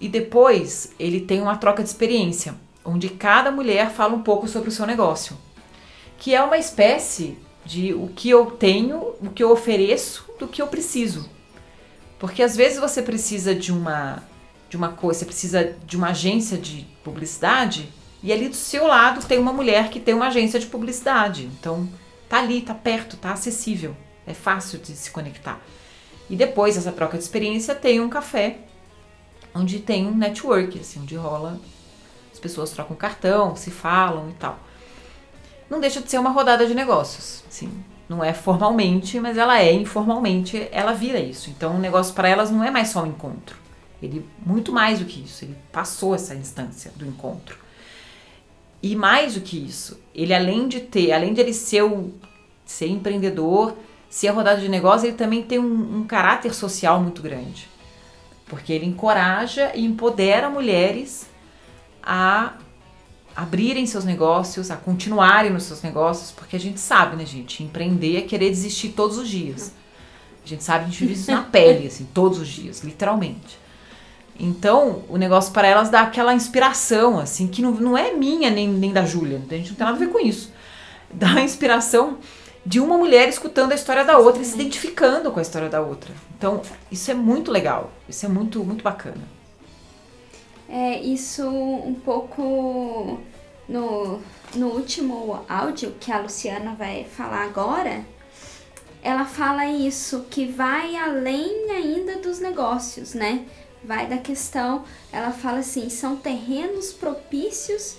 E 0.00 0.08
depois 0.08 0.92
ele 0.98 1.20
tem 1.20 1.42
uma 1.42 1.56
troca 1.56 1.82
de 1.82 1.88
experiência, 1.88 2.54
onde 2.84 3.08
cada 3.08 3.50
mulher 3.50 3.90
fala 3.90 4.14
um 4.14 4.22
pouco 4.22 4.46
sobre 4.46 4.68
o 4.68 4.72
seu 4.72 4.86
negócio, 4.86 5.36
que 6.16 6.34
é 6.34 6.40
uma 6.40 6.56
espécie 6.56 7.36
de 7.68 7.92
o 7.92 8.08
que 8.08 8.30
eu 8.30 8.46
tenho, 8.46 9.14
o 9.20 9.28
que 9.28 9.42
eu 9.42 9.52
ofereço, 9.52 10.24
do 10.38 10.48
que 10.48 10.62
eu 10.62 10.66
preciso. 10.66 11.28
Porque 12.18 12.42
às 12.42 12.56
vezes 12.56 12.78
você 12.78 13.02
precisa 13.02 13.54
de 13.54 13.70
uma 13.70 14.22
de 14.70 14.76
uma 14.76 14.90
coisa, 14.90 15.20
você 15.20 15.24
precisa 15.24 15.76
de 15.86 15.96
uma 15.96 16.08
agência 16.08 16.58
de 16.58 16.86
publicidade 17.02 17.88
e 18.22 18.30
ali 18.30 18.50
do 18.50 18.56
seu 18.56 18.86
lado 18.86 19.26
tem 19.26 19.38
uma 19.38 19.52
mulher 19.52 19.88
que 19.88 19.98
tem 19.98 20.12
uma 20.12 20.26
agência 20.26 20.58
de 20.58 20.66
publicidade. 20.66 21.46
Então 21.58 21.88
tá 22.28 22.38
ali, 22.38 22.62
tá 22.62 22.74
perto, 22.74 23.16
tá 23.16 23.32
acessível, 23.32 23.96
é 24.26 24.34
fácil 24.34 24.78
de 24.78 24.92
se 24.92 25.10
conectar. 25.10 25.60
E 26.28 26.36
depois 26.36 26.74
dessa 26.74 26.92
troca 26.92 27.16
de 27.16 27.22
experiência 27.22 27.74
tem 27.74 28.00
um 28.00 28.08
café 28.08 28.58
onde 29.54 29.78
tem 29.78 30.06
um 30.06 30.14
network, 30.14 30.78
assim, 30.78 31.00
onde 31.00 31.16
rola 31.16 31.60
as 32.32 32.38
pessoas 32.38 32.70
trocam 32.70 32.96
cartão, 32.96 33.56
se 33.56 33.70
falam 33.70 34.30
e 34.30 34.34
tal. 34.34 34.58
Não 35.68 35.80
deixa 35.80 36.00
de 36.00 36.10
ser 36.10 36.18
uma 36.18 36.30
rodada 36.30 36.66
de 36.66 36.74
negócios, 36.74 37.44
assim, 37.48 37.70
não 38.08 38.24
é 38.24 38.32
formalmente, 38.32 39.20
mas 39.20 39.36
ela 39.36 39.60
é 39.60 39.72
informalmente, 39.72 40.66
ela 40.72 40.92
vira 40.92 41.18
isso. 41.18 41.50
Então 41.50 41.76
o 41.76 41.78
negócio 41.78 42.14
para 42.14 42.28
elas 42.28 42.50
não 42.50 42.64
é 42.64 42.70
mais 42.70 42.88
só 42.88 43.02
um 43.02 43.06
encontro. 43.06 43.56
Ele 44.02 44.24
muito 44.44 44.72
mais 44.72 45.00
do 45.00 45.04
que 45.04 45.22
isso, 45.22 45.44
ele 45.44 45.56
passou 45.70 46.14
essa 46.14 46.34
instância 46.34 46.90
do 46.96 47.04
encontro. 47.04 47.58
E 48.82 48.94
mais 48.94 49.34
do 49.34 49.40
que 49.40 49.58
isso, 49.58 50.00
ele 50.14 50.32
além 50.32 50.68
de 50.68 50.80
ter, 50.80 51.12
além 51.12 51.34
de 51.34 51.40
ele 51.40 51.52
ser, 51.52 51.82
o, 51.82 52.12
ser 52.64 52.86
empreendedor, 52.86 53.76
ser 54.08 54.28
a 54.28 54.32
rodada 54.32 54.60
de 54.60 54.68
negócio, 54.68 55.06
ele 55.06 55.16
também 55.16 55.42
tem 55.42 55.58
um, 55.58 55.98
um 55.98 56.04
caráter 56.06 56.54
social 56.54 57.00
muito 57.00 57.20
grande. 57.20 57.68
Porque 58.46 58.72
ele 58.72 58.86
encoraja 58.86 59.72
e 59.74 59.84
empodera 59.84 60.48
mulheres 60.48 61.28
a 62.02 62.54
abrirem 63.38 63.86
seus 63.86 64.04
negócios, 64.04 64.68
a 64.68 64.76
continuarem 64.76 65.52
nos 65.52 65.62
seus 65.62 65.80
negócios, 65.80 66.32
porque 66.32 66.56
a 66.56 66.58
gente 66.58 66.80
sabe, 66.80 67.14
né, 67.14 67.24
gente? 67.24 67.62
Empreender 67.62 68.16
é 68.16 68.22
querer 68.22 68.50
desistir 68.50 68.88
todos 68.88 69.16
os 69.16 69.28
dias. 69.28 69.72
A 70.44 70.48
gente 70.48 70.64
sabe, 70.64 70.82
a 70.82 70.88
gente 70.88 70.98
vive 70.98 71.12
isso 71.12 71.30
na 71.30 71.42
pele, 71.46 71.86
assim, 71.86 72.04
todos 72.12 72.40
os 72.40 72.48
dias, 72.48 72.82
literalmente. 72.82 73.56
Então, 74.40 75.04
o 75.08 75.16
negócio 75.16 75.52
para 75.52 75.68
elas 75.68 75.88
dá 75.88 76.00
aquela 76.00 76.34
inspiração, 76.34 77.16
assim, 77.16 77.46
que 77.46 77.62
não, 77.62 77.70
não 77.70 77.96
é 77.96 78.12
minha 78.12 78.50
nem, 78.50 78.66
nem 78.66 78.92
da 78.92 79.04
Júlia, 79.04 79.36
a 79.36 79.54
gente 79.54 79.68
não 79.68 79.76
tem 79.76 79.86
nada 79.86 79.96
a 79.96 80.00
ver 80.00 80.10
com 80.10 80.18
isso. 80.18 80.52
Dá 81.08 81.34
a 81.34 81.40
inspiração 81.40 82.18
de 82.66 82.80
uma 82.80 82.98
mulher 82.98 83.28
escutando 83.28 83.70
a 83.70 83.76
história 83.76 84.04
da 84.04 84.18
outra 84.18 84.42
e 84.42 84.44
se 84.44 84.56
identificando 84.56 85.30
com 85.30 85.38
a 85.38 85.42
história 85.42 85.68
da 85.68 85.80
outra. 85.80 86.12
Então, 86.36 86.60
isso 86.90 87.08
é 87.08 87.14
muito 87.14 87.52
legal, 87.52 87.92
isso 88.08 88.26
é 88.26 88.28
muito, 88.28 88.64
muito 88.64 88.82
bacana. 88.82 89.38
É, 90.68 91.00
isso 91.00 91.48
um 91.48 91.94
pouco 91.94 93.20
no, 93.68 94.20
no 94.54 94.68
último 94.68 95.44
áudio 95.48 95.94
que 96.00 96.10
a 96.10 96.20
Luciana 96.20 96.74
vai 96.74 97.04
falar 97.04 97.44
agora, 97.44 98.04
ela 99.02 99.24
fala 99.24 99.66
isso, 99.66 100.26
que 100.30 100.46
vai 100.46 100.96
além 100.96 101.70
ainda 101.70 102.16
dos 102.16 102.40
negócios, 102.40 103.14
né? 103.14 103.46
vai 103.82 104.06
da 104.06 104.18
questão, 104.18 104.84
ela 105.12 105.30
fala 105.30 105.58
assim: 105.58 105.88
são 105.88 106.16
terrenos 106.16 106.92
propícios 106.92 107.96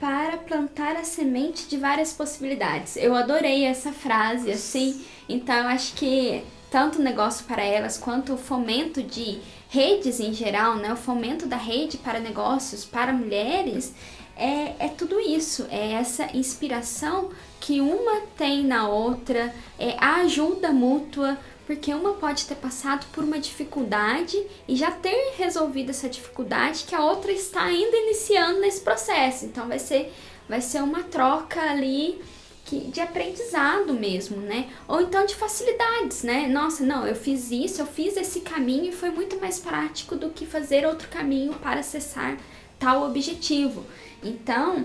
para 0.00 0.36
plantar 0.36 0.96
a 0.96 1.04
semente 1.04 1.68
de 1.68 1.76
várias 1.76 2.12
possibilidades. 2.12 2.96
Eu 2.96 3.14
adorei 3.14 3.64
essa 3.64 3.92
frase, 3.92 4.50
assim, 4.50 5.04
então 5.28 5.54
eu 5.54 5.68
acho 5.68 5.94
que 5.94 6.44
tanto 6.70 6.98
o 6.98 7.02
negócio 7.02 7.44
para 7.46 7.62
elas 7.62 7.98
quanto 7.98 8.34
o 8.34 8.38
fomento 8.38 9.02
de 9.02 9.40
redes 9.68 10.20
em 10.20 10.32
geral, 10.34 10.76
né, 10.76 10.92
o 10.92 10.96
fomento 10.96 11.46
da 11.46 11.56
rede 11.56 11.98
para 11.98 12.18
negócios 12.18 12.84
para 12.84 13.12
mulheres, 13.12 13.94
é, 14.42 14.86
é 14.86 14.88
tudo 14.88 15.20
isso, 15.20 15.68
é 15.70 15.92
essa 15.92 16.36
inspiração 16.36 17.30
que 17.60 17.80
uma 17.80 18.22
tem 18.36 18.64
na 18.64 18.88
outra, 18.88 19.54
é 19.78 19.96
a 19.98 20.16
ajuda 20.16 20.72
mútua, 20.72 21.38
porque 21.64 21.94
uma 21.94 22.14
pode 22.14 22.46
ter 22.46 22.56
passado 22.56 23.06
por 23.12 23.22
uma 23.22 23.38
dificuldade 23.38 24.36
e 24.66 24.74
já 24.74 24.90
ter 24.90 25.34
resolvido 25.36 25.90
essa 25.90 26.08
dificuldade 26.08 26.82
que 26.88 26.94
a 26.94 27.04
outra 27.04 27.30
está 27.30 27.62
ainda 27.62 27.96
iniciando 27.96 28.60
nesse 28.60 28.80
processo. 28.80 29.44
Então 29.44 29.68
vai 29.68 29.78
ser 29.78 30.12
vai 30.48 30.60
ser 30.60 30.82
uma 30.82 31.04
troca 31.04 31.60
ali 31.60 32.20
que, 32.64 32.80
de 32.80 33.00
aprendizado 33.00 33.94
mesmo, 33.94 34.38
né? 34.38 34.68
Ou 34.88 35.00
então 35.00 35.24
de 35.24 35.36
facilidades, 35.36 36.24
né? 36.24 36.48
Nossa, 36.48 36.84
não, 36.84 37.06
eu 37.06 37.14
fiz 37.14 37.52
isso, 37.52 37.80
eu 37.80 37.86
fiz 37.86 38.16
esse 38.16 38.40
caminho 38.40 38.86
e 38.86 38.92
foi 38.92 39.10
muito 39.10 39.38
mais 39.40 39.60
prático 39.60 40.16
do 40.16 40.30
que 40.30 40.44
fazer 40.44 40.84
outro 40.84 41.08
caminho 41.08 41.54
para 41.54 41.78
acessar 41.78 42.36
tal 42.78 43.06
objetivo. 43.06 43.86
Então, 44.22 44.84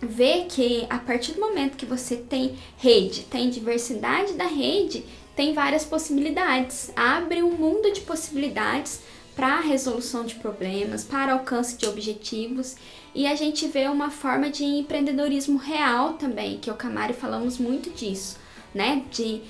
ver 0.00 0.46
que 0.46 0.86
a 0.90 0.98
partir 0.98 1.32
do 1.32 1.40
momento 1.40 1.76
que 1.76 1.86
você 1.86 2.16
tem 2.16 2.56
rede, 2.76 3.22
tem 3.22 3.50
diversidade 3.50 4.34
da 4.34 4.46
rede, 4.46 5.04
tem 5.34 5.52
várias 5.52 5.84
possibilidades, 5.84 6.92
abre 6.94 7.42
um 7.42 7.52
mundo 7.52 7.92
de 7.92 8.00
possibilidades 8.02 9.00
para 9.34 9.54
a 9.54 9.60
resolução 9.60 10.24
de 10.24 10.36
problemas, 10.36 11.04
para 11.04 11.32
alcance 11.32 11.76
de 11.76 11.86
objetivos. 11.86 12.76
E 13.14 13.26
a 13.26 13.34
gente 13.34 13.66
vê 13.66 13.88
uma 13.88 14.10
forma 14.10 14.48
de 14.48 14.64
empreendedorismo 14.64 15.58
real 15.58 16.14
também, 16.14 16.58
que 16.58 16.70
e 16.70 16.72
o 16.72 16.76
Camari 16.76 17.12
falamos 17.12 17.58
muito 17.58 17.90
disso, 17.90 18.38
né? 18.72 19.02
De, 19.10 19.42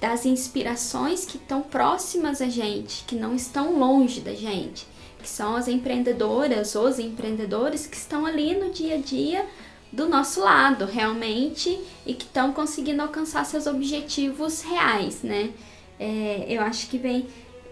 das 0.00 0.26
inspirações 0.26 1.24
que 1.24 1.36
estão 1.36 1.62
próximas 1.62 2.40
a 2.40 2.48
gente, 2.48 3.04
que 3.04 3.14
não 3.14 3.34
estão 3.34 3.78
longe 3.78 4.20
da 4.20 4.34
gente, 4.34 4.86
que 5.20 5.28
são 5.28 5.56
as 5.56 5.68
empreendedoras, 5.68 6.74
os 6.74 6.98
empreendedores 6.98 7.86
que 7.86 7.96
estão 7.96 8.26
ali 8.26 8.54
no 8.54 8.70
dia 8.70 8.96
a 8.96 8.98
dia 8.98 9.46
do 9.92 10.08
nosso 10.08 10.40
lado 10.40 10.84
realmente 10.84 11.78
e 12.06 12.14
que 12.14 12.24
estão 12.24 12.52
conseguindo 12.52 13.02
alcançar 13.02 13.44
seus 13.44 13.66
objetivos 13.66 14.62
reais, 14.62 15.22
né? 15.22 15.50
É, 15.98 16.46
eu 16.48 16.62
acho 16.62 16.88
que 16.88 16.96
vem, 16.96 17.26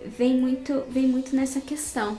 vem, 0.05 0.37
muito, 0.37 0.83
vem 0.91 1.07
muito 1.07 1.35
nessa 1.35 1.61
questão. 1.61 2.19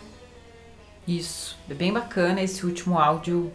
Isso, 1.07 1.57
é 1.69 1.73
bem 1.73 1.91
bacana 1.91 2.41
esse 2.41 2.65
último 2.65 2.97
áudio. 2.97 3.51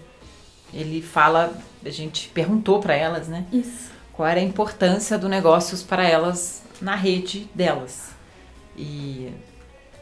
Ele 0.72 1.00
fala, 1.00 1.56
a 1.84 1.90
gente 1.90 2.28
perguntou 2.28 2.80
para 2.80 2.94
elas, 2.94 3.28
né? 3.28 3.46
Isso. 3.52 3.90
Qual 4.12 4.28
era 4.28 4.40
a 4.40 4.42
importância 4.42 5.18
do 5.18 5.28
negócios 5.28 5.82
para 5.82 6.06
elas 6.06 6.64
na 6.80 6.94
rede 6.94 7.48
delas. 7.54 8.10
E 8.76 9.30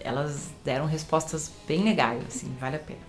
elas 0.05 0.51
deram 0.65 0.87
respostas 0.87 1.51
bem 1.67 1.85
legais, 1.85 2.23
assim, 2.27 2.53
vale 2.61 2.77
a 2.77 2.79
pena. 2.79 3.01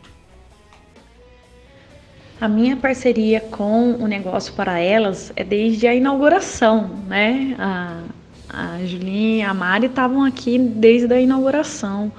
A 2.42 2.48
minha 2.48 2.76
parceria 2.76 3.40
com 3.40 3.94
o 3.94 4.08
negócio 4.08 4.54
para 4.54 4.80
elas 4.80 5.32
é 5.36 5.44
desde 5.44 5.88
a 5.88 5.96
inauguração, 5.96 6.88
né? 7.08 7.56
A, 7.58 8.04
a 8.50 8.86
Julinha 8.86 9.38
e 9.38 9.42
a 9.42 9.54
Mari 9.54 9.88
estavam 9.88 10.24
aqui 10.24 10.60
desde 10.60 11.14
a 11.14 11.20
inauguração, 11.20 12.12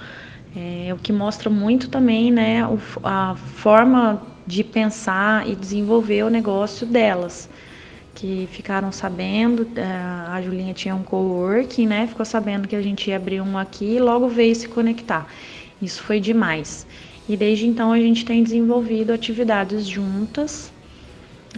é, 0.57 0.93
o 0.93 0.97
que 0.97 1.13
mostra 1.13 1.49
muito 1.49 1.89
também, 1.89 2.31
né, 2.31 2.63
a 3.03 3.35
forma 3.37 4.23
de 4.47 4.63
pensar 4.63 5.49
e 5.49 5.55
desenvolver 5.55 6.25
o 6.25 6.31
negócio 6.31 6.87
delas, 6.87 7.49
que 8.15 8.49
ficaram 8.53 8.93
sabendo, 8.93 9.67
é, 9.77 9.85
a 9.85 10.41
Julinha 10.41 10.73
tinha 10.73 10.95
um 10.95 11.03
coworking, 11.03 11.87
né, 11.87 12.07
ficou 12.07 12.25
sabendo 12.25 12.69
que 12.69 12.77
a 12.77 12.83
gente 12.83 13.11
ia 13.11 13.17
abrir 13.17 13.41
um 13.41 13.59
aqui 13.59 13.97
e 13.97 13.99
logo 13.99 14.29
veio 14.29 14.55
se 14.55 14.69
conectar. 14.69 15.27
Isso 15.83 16.03
foi 16.03 16.21
demais. 16.21 16.87
E 17.29 17.37
desde 17.37 17.67
então 17.67 17.93
a 17.93 17.99
gente 17.99 18.25
tem 18.25 18.43
desenvolvido 18.43 19.13
atividades 19.13 19.87
juntas. 19.87 20.73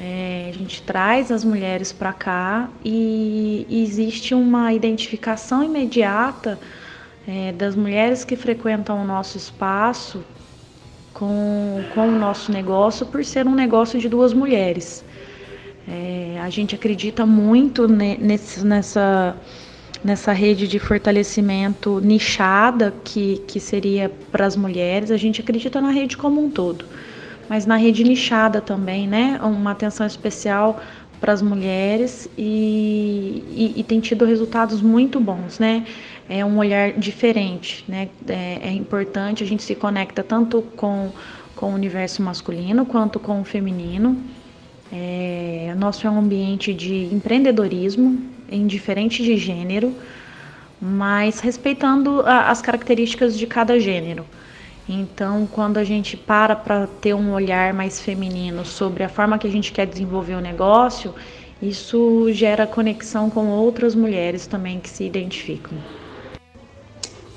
É, 0.01 0.51
a 0.51 0.53
gente 0.53 0.83
traz 0.83 1.31
as 1.33 1.45
mulheres 1.45 1.93
para 1.93 2.13
cá 2.13 2.69
e, 2.85 3.67
existe 3.69 4.35
uma 4.35 4.73
identificação 4.73 5.65
imediata 5.65 6.59
é, 7.27 7.53
das 7.53 7.75
mulheres 7.75 8.25
que 8.25 8.37
frequentam 8.37 9.03
o 9.03 9.05
nosso 9.05 9.37
espaço 9.37 10.23
com, 11.15 11.83
com 11.95 12.09
o 12.09 12.19
nosso 12.19 12.53
negócio 12.53 13.07
por 13.07 13.25
ser 13.25 13.47
um 13.47 13.55
negócio 13.55 13.99
de 13.99 14.09
duas 14.09 14.35
mulheres. 14.35 15.05
É, 15.89 16.39
a 16.41 16.51
gente 16.51 16.75
acredita 16.75 17.25
muito 17.25 17.87
nesse, 17.87 18.65
nessa 18.65 19.37
nessa 20.05 20.33
rede 20.33 20.69
de 20.69 20.79
fortalecimento 20.79 22.01
nichada 22.01 22.95
que, 23.03 23.39
que 23.47 23.59
seria 23.59 24.09
para 24.31 24.47
as 24.47 24.57
mulheres. 24.57 25.11
A 25.11 25.17
gente 25.17 25.41
acredita 25.41 25.81
na 25.81 25.91
rede 25.91 26.17
como 26.17 26.41
um 26.45 26.49
todo, 26.49 26.85
mas 27.49 27.67
na 27.67 27.77
rede 27.77 28.05
nichada 28.05 28.61
também, 28.61 29.09
né? 29.09 29.41
Uma 29.43 29.73
atenção 29.73 30.07
especial 30.07 30.81
para 31.21 31.33
as 31.33 31.41
mulheres 31.41 32.29
e, 32.37 33.43
e, 33.51 33.81
e, 33.81 33.83
tem 33.83 34.01
tido 34.01 34.25
resultados 34.25 34.83
muito 34.83 35.19
bons, 35.19 35.59
né? 35.59 35.85
É 36.29 36.45
um 36.45 36.59
olhar 36.59 36.93
diferente, 36.93 37.85
né? 37.89 38.09
É, 38.29 38.69
é 38.69 38.71
importante, 38.71 39.43
a 39.43 39.47
gente 39.47 39.63
se 39.63 39.75
conecta 39.75 40.23
tanto 40.23 40.63
com, 40.77 41.11
com 41.55 41.73
o 41.73 41.75
universo 41.75 42.23
masculino 42.23 42.85
quanto 42.85 43.19
com 43.19 43.41
o 43.41 43.45
feminino. 43.45 44.23
É, 44.93 45.75
nosso 45.77 46.07
é 46.07 46.11
um 46.11 46.19
ambiente 46.19 46.73
de 46.73 47.13
empreendedorismo, 47.13 48.21
indiferente 48.51 49.23
de 49.23 49.37
gênero, 49.37 49.95
mas 50.81 51.41
respeitando 51.41 52.21
a, 52.21 52.51
as 52.51 52.63
características 52.63 53.37
de 53.37 53.47
cada 53.47 53.79
gênero. 53.81 54.25
Então, 54.89 55.49
quando 55.51 55.79
a 55.79 55.85
gente 55.85 56.17
para 56.17 56.55
para 56.55 56.87
ter 56.87 57.15
um 57.15 57.33
olhar 57.33 57.75
mais 57.75 58.01
feminino 58.01 58.65
sobre 58.65 59.03
a 59.03 59.09
forma 59.09 59.37
que 59.37 59.47
a 59.47 59.51
gente 59.51 59.73
quer 59.73 59.87
desenvolver 59.87 60.35
o 60.35 60.41
negócio, 60.41 61.13
isso 61.61 62.31
gera 62.33 62.67
conexão 62.67 63.29
com 63.29 63.49
outras 63.49 63.95
mulheres 63.95 64.47
também 64.47 64.79
que 64.79 64.89
se 64.89 65.03
identificam. 65.03 65.77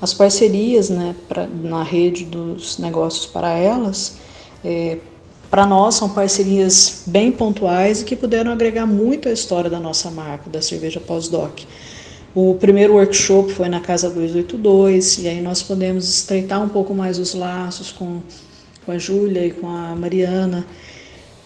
As 0.00 0.14
parcerias 0.14 0.88
né, 0.88 1.14
pra, 1.28 1.46
na 1.46 1.82
rede 1.82 2.24
dos 2.24 2.78
negócios 2.78 3.26
para 3.26 3.50
elas, 3.50 4.18
é, 4.64 4.98
para 5.50 5.66
nós 5.66 5.96
são 5.96 6.08
parcerias 6.08 7.02
bem 7.06 7.32
pontuais 7.32 8.00
e 8.00 8.04
que 8.04 8.14
puderam 8.14 8.52
agregar 8.52 8.86
muito 8.86 9.28
à 9.28 9.32
história 9.32 9.68
da 9.68 9.80
nossa 9.80 10.08
marca, 10.10 10.48
da 10.48 10.62
cerveja 10.62 11.00
pós-doc. 11.00 11.62
O 12.32 12.54
primeiro 12.54 12.94
workshop 12.94 13.52
foi 13.52 13.68
na 13.68 13.80
Casa 13.80 14.08
282 14.08 15.18
e 15.18 15.28
aí 15.28 15.40
nós 15.40 15.60
podemos 15.60 16.08
estreitar 16.08 16.62
um 16.62 16.68
pouco 16.68 16.94
mais 16.94 17.18
os 17.18 17.34
laços 17.34 17.90
com, 17.90 18.20
com 18.86 18.92
a 18.92 18.98
Júlia 18.98 19.44
e 19.44 19.50
com 19.50 19.66
a 19.66 19.96
Mariana, 19.96 20.64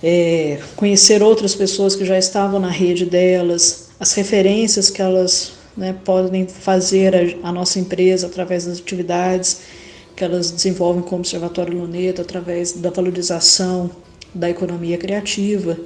é, 0.02 0.58
conhecer 0.76 1.22
outras 1.22 1.54
pessoas 1.54 1.96
que 1.96 2.04
já 2.04 2.18
estavam 2.18 2.60
na 2.60 2.68
rede 2.68 3.06
delas, 3.06 3.88
as 3.98 4.12
referências 4.12 4.90
que 4.90 5.00
elas 5.00 5.52
né, 5.74 5.96
podem 6.04 6.46
fazer 6.46 7.14
a, 7.16 7.48
a 7.48 7.52
nossa 7.52 7.78
empresa 7.78 8.26
através 8.26 8.66
das 8.66 8.78
atividades 8.78 9.60
que 10.16 10.24
elas 10.24 10.50
desenvolvem 10.50 11.02
como 11.02 11.20
Observatório 11.20 11.78
Luneta 11.78 12.22
através 12.22 12.72
da 12.72 12.90
valorização 12.90 13.90
da 14.34 14.48
economia 14.48 14.96
criativa. 14.96 15.76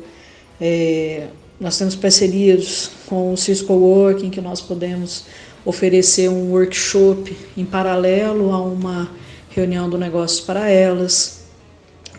É, 0.60 1.28
nós 1.60 1.78
temos 1.78 1.96
parcerias 1.96 2.90
com 3.06 3.32
o 3.32 3.36
Cisco 3.36 3.72
Working, 3.72 4.30
que 4.30 4.40
nós 4.40 4.60
podemos 4.60 5.24
oferecer 5.64 6.28
um 6.28 6.52
workshop 6.52 7.36
em 7.56 7.64
paralelo 7.64 8.52
a 8.52 8.62
uma 8.62 9.10
reunião 9.50 9.88
do 9.88 9.98
negócio 9.98 10.44
para 10.44 10.68
elas. 10.68 11.40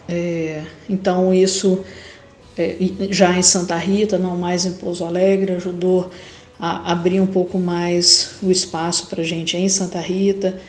É, 0.08 0.64
então, 0.90 1.34
isso 1.34 1.84
é, 2.58 2.76
já 3.12 3.38
em 3.38 3.44
Santa 3.44 3.78
Rita, 3.78 4.18
não 4.18 4.36
mais 4.36 4.66
em 4.66 4.74
Pouso 4.74 5.06
Alegre, 5.06 5.54
ajudou 5.54 6.10
a 6.60 6.92
abrir 6.92 7.22
um 7.22 7.28
pouco 7.28 7.58
mais 7.58 8.32
o 8.44 8.52
espaço 8.52 9.08
para 9.08 9.22
a 9.22 9.26
gente 9.26 9.56
em 9.56 9.70
Santa 9.70 10.00
Rita 10.00 10.60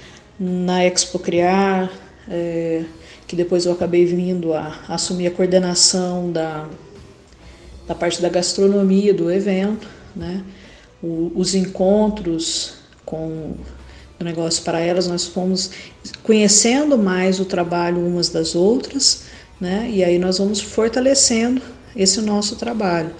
na 0.40 0.82
Expo 0.82 1.18
Criar, 1.18 1.92
é, 2.26 2.84
que 3.26 3.36
depois 3.36 3.66
eu 3.66 3.72
acabei 3.72 4.06
vindo 4.06 4.54
a, 4.54 4.80
a, 4.88 4.94
assumir 4.94 5.26
a 5.26 5.30
coordenação 5.30 6.32
da, 6.32 6.66
da 7.86 7.94
parte 7.94 8.22
da 8.22 8.30
gastronomia 8.30 9.12
do 9.12 9.30
evento, 9.30 9.86
né? 10.16 10.42
O, 11.02 11.30
os 11.34 11.54
encontros 11.54 12.74
com 13.04 13.54
o 14.18 14.24
negócio 14.24 14.62
para 14.64 14.80
elas, 14.80 15.06
nós 15.06 15.26
fomos 15.26 15.70
conhecendo 16.22 16.96
mais 16.96 17.38
o 17.38 17.44
trabalho 17.44 18.06
umas 18.06 18.30
das 18.30 18.54
outras, 18.54 19.24
né? 19.60 19.90
E 19.92 20.02
aí 20.02 20.18
nós 20.18 20.38
vamos 20.38 20.60
fortalecendo 20.60 21.60
esse 21.94 22.20
nosso 22.22 22.56
trabalho. 22.56 23.10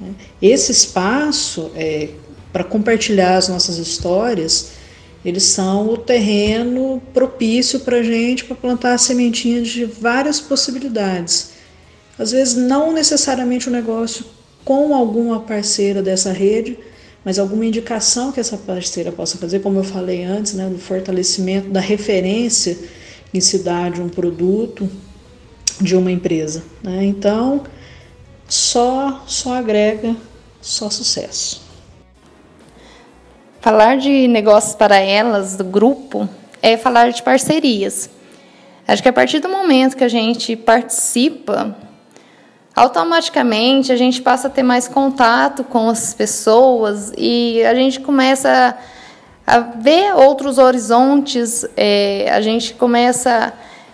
Né? 0.00 0.12
Esse 0.42 0.72
espaço 0.72 1.70
é, 1.76 2.10
para 2.52 2.64
compartilhar 2.64 3.36
as 3.36 3.48
nossas 3.48 3.78
histórias 3.78 4.72
eles 5.24 5.44
são 5.44 5.88
o 5.88 5.96
terreno 5.96 7.00
propício 7.14 7.80
para 7.80 7.98
a 7.98 8.02
gente 8.02 8.44
para 8.44 8.54
plantar 8.54 8.98
sementinhas 8.98 9.68
de 9.68 9.84
várias 9.84 10.40
possibilidades. 10.40 11.52
Às 12.18 12.32
vezes, 12.32 12.54
não 12.54 12.92
necessariamente 12.92 13.68
o 13.68 13.70
um 13.70 13.74
negócio 13.74 14.24
com 14.64 14.94
alguma 14.94 15.40
parceira 15.40 16.02
dessa 16.02 16.30
rede, 16.30 16.78
mas 17.24 17.38
alguma 17.38 17.64
indicação 17.64 18.30
que 18.30 18.38
essa 18.38 18.56
parceira 18.56 19.10
possa 19.10 19.38
fazer, 19.38 19.60
como 19.60 19.78
eu 19.78 19.84
falei 19.84 20.24
antes, 20.24 20.52
né, 20.52 20.68
do 20.68 20.78
fortalecimento 20.78 21.70
da 21.70 21.80
referência 21.80 22.78
em 23.32 23.40
se 23.40 23.58
dar 23.60 23.90
de 23.90 24.02
um 24.02 24.08
produto, 24.08 24.88
de 25.80 25.96
uma 25.96 26.12
empresa. 26.12 26.62
Né? 26.82 27.04
Então, 27.04 27.64
só, 28.46 29.24
só 29.26 29.54
agrega, 29.54 30.14
só 30.60 30.90
sucesso. 30.90 31.63
Falar 33.64 33.96
de 33.96 34.28
negócios 34.28 34.74
para 34.74 34.98
elas, 34.98 35.56
do 35.56 35.64
grupo, 35.64 36.28
é 36.60 36.76
falar 36.76 37.10
de 37.10 37.22
parcerias. 37.22 38.10
Acho 38.86 39.02
que 39.02 39.08
a 39.08 39.12
partir 39.12 39.38
do 39.38 39.48
momento 39.48 39.96
que 39.96 40.04
a 40.04 40.08
gente 40.08 40.54
participa, 40.54 41.74
automaticamente 42.76 43.90
a 43.90 43.96
gente 43.96 44.20
passa 44.20 44.48
a 44.48 44.50
ter 44.50 44.62
mais 44.62 44.86
contato 44.86 45.64
com 45.64 45.88
as 45.88 46.12
pessoas 46.12 47.10
e 47.16 47.64
a 47.64 47.74
gente 47.74 48.00
começa 48.00 48.76
a 49.46 49.60
ver 49.60 50.14
outros 50.14 50.58
horizontes, 50.58 51.64
é, 51.74 52.30
a 52.30 52.42
gente 52.42 52.74
começa 52.74 53.50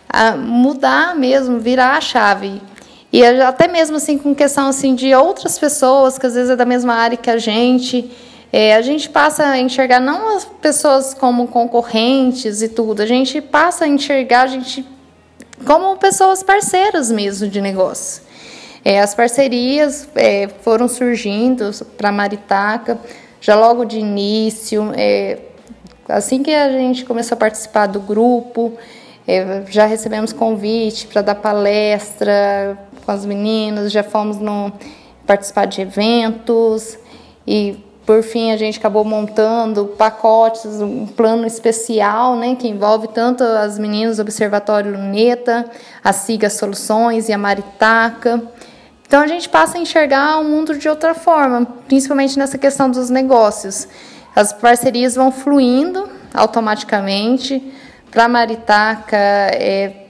a 0.08 0.32
mudar 0.32 1.14
mesmo, 1.14 1.60
virar 1.60 1.96
a 1.96 2.00
chave. 2.00 2.60
E 3.12 3.24
até 3.24 3.68
mesmo 3.68 3.98
assim 3.98 4.18
com 4.18 4.34
questão 4.34 4.66
assim 4.66 4.96
de 4.96 5.14
outras 5.14 5.60
pessoas 5.60 6.18
que 6.18 6.26
às 6.26 6.34
vezes 6.34 6.50
é 6.50 6.56
da 6.56 6.66
mesma 6.66 6.94
área 6.94 7.16
que 7.16 7.30
a 7.30 7.38
gente, 7.38 8.10
é, 8.52 8.74
a 8.74 8.82
gente 8.82 9.08
passa 9.08 9.44
a 9.46 9.58
enxergar 9.58 10.00
não 10.00 10.36
as 10.36 10.44
pessoas 10.44 11.14
como 11.14 11.48
concorrentes 11.48 12.62
e 12.62 12.68
tudo, 12.68 13.00
a 13.00 13.06
gente 13.06 13.40
passa 13.40 13.84
a 13.84 13.88
enxergar 13.88 14.42
a 14.42 14.46
gente 14.46 14.84
como 15.66 15.96
pessoas 15.96 16.42
parceiras 16.42 17.10
mesmo 17.10 17.48
de 17.48 17.60
negócio. 17.60 18.22
É, 18.84 19.00
as 19.00 19.14
parcerias 19.14 20.08
é, 20.14 20.48
foram 20.62 20.88
surgindo 20.88 21.70
para 21.96 22.10
Maritaca 22.10 22.98
já 23.40 23.54
logo 23.54 23.84
de 23.84 23.98
início, 23.98 24.92
é, 24.96 25.38
assim 26.08 26.42
que 26.42 26.52
a 26.52 26.70
gente 26.72 27.04
começou 27.04 27.36
a 27.36 27.38
participar 27.38 27.86
do 27.86 28.00
grupo, 28.00 28.72
é, 29.26 29.62
já 29.68 29.86
recebemos 29.86 30.32
convite 30.32 31.06
para 31.06 31.22
dar 31.22 31.36
palestra, 31.36 32.78
com 33.04 33.12
as 33.12 33.24
meninas, 33.24 33.92
já 33.92 34.02
fomos 34.02 34.38
no 34.38 34.72
participar 35.26 35.66
de 35.66 35.80
eventos 35.80 36.98
e 37.46 37.78
por 38.10 38.24
fim 38.24 38.50
a 38.50 38.56
gente 38.56 38.76
acabou 38.76 39.04
montando 39.04 39.84
pacotes, 39.84 40.64
um 40.82 41.06
plano 41.06 41.46
especial, 41.46 42.34
né, 42.34 42.56
que 42.56 42.66
envolve 42.66 43.06
tanto 43.06 43.44
as 43.44 43.78
meninas 43.78 44.16
do 44.16 44.22
Observatório 44.22 44.90
Luneta, 44.90 45.64
a 46.02 46.12
Siga 46.12 46.50
Soluções 46.50 47.28
e 47.28 47.32
a 47.32 47.38
Maritaca. 47.38 48.42
Então 49.06 49.22
a 49.22 49.28
gente 49.28 49.48
passa 49.48 49.78
a 49.78 49.80
enxergar 49.80 50.40
o 50.40 50.44
mundo 50.44 50.76
de 50.76 50.88
outra 50.88 51.14
forma, 51.14 51.64
principalmente 51.86 52.36
nessa 52.36 52.58
questão 52.58 52.90
dos 52.90 53.10
negócios. 53.10 53.86
As 54.34 54.52
parcerias 54.52 55.14
vão 55.14 55.30
fluindo 55.30 56.08
automaticamente. 56.34 57.62
Para 58.10 58.24
a 58.24 58.28
Maritaca 58.28 59.16
é 59.16 60.06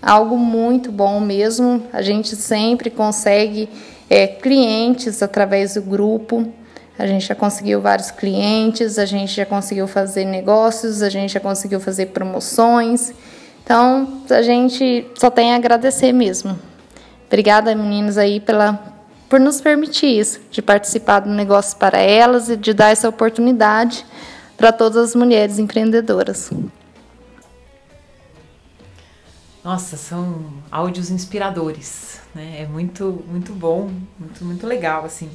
algo 0.00 0.36
muito 0.36 0.92
bom 0.92 1.18
mesmo. 1.18 1.82
A 1.92 2.02
gente 2.02 2.36
sempre 2.36 2.88
consegue 2.88 3.68
é, 4.08 4.28
clientes 4.28 5.24
através 5.24 5.74
do 5.74 5.82
grupo. 5.82 6.61
A 7.02 7.06
gente 7.08 7.26
já 7.26 7.34
conseguiu 7.34 7.80
vários 7.80 8.12
clientes, 8.12 8.96
a 8.96 9.04
gente 9.04 9.34
já 9.34 9.44
conseguiu 9.44 9.88
fazer 9.88 10.24
negócios, 10.24 11.02
a 11.02 11.08
gente 11.08 11.32
já 11.32 11.40
conseguiu 11.40 11.80
fazer 11.80 12.06
promoções. 12.06 13.12
Então, 13.64 14.22
a 14.30 14.40
gente 14.40 15.04
só 15.18 15.28
tem 15.28 15.52
a 15.52 15.56
agradecer 15.56 16.12
mesmo. 16.12 16.56
Obrigada, 17.26 17.74
meninos, 17.74 18.16
aí 18.16 18.38
pela 18.38 18.80
por 19.28 19.40
nos 19.40 19.60
permitir 19.60 20.16
isso, 20.16 20.40
de 20.48 20.62
participar 20.62 21.20
do 21.20 21.30
negócio 21.30 21.76
para 21.76 21.98
elas 21.98 22.48
e 22.48 22.56
de 22.56 22.72
dar 22.72 22.90
essa 22.90 23.08
oportunidade 23.08 24.06
para 24.56 24.70
todas 24.70 25.08
as 25.08 25.16
mulheres 25.16 25.58
empreendedoras. 25.58 26.52
Nossa, 29.64 29.96
são 29.96 30.52
áudios 30.70 31.10
inspiradores, 31.10 32.20
né? 32.32 32.60
É 32.60 32.66
muito, 32.66 33.24
muito 33.26 33.52
bom, 33.52 33.90
muito, 34.16 34.44
muito 34.44 34.68
legal, 34.68 35.04
assim. 35.04 35.28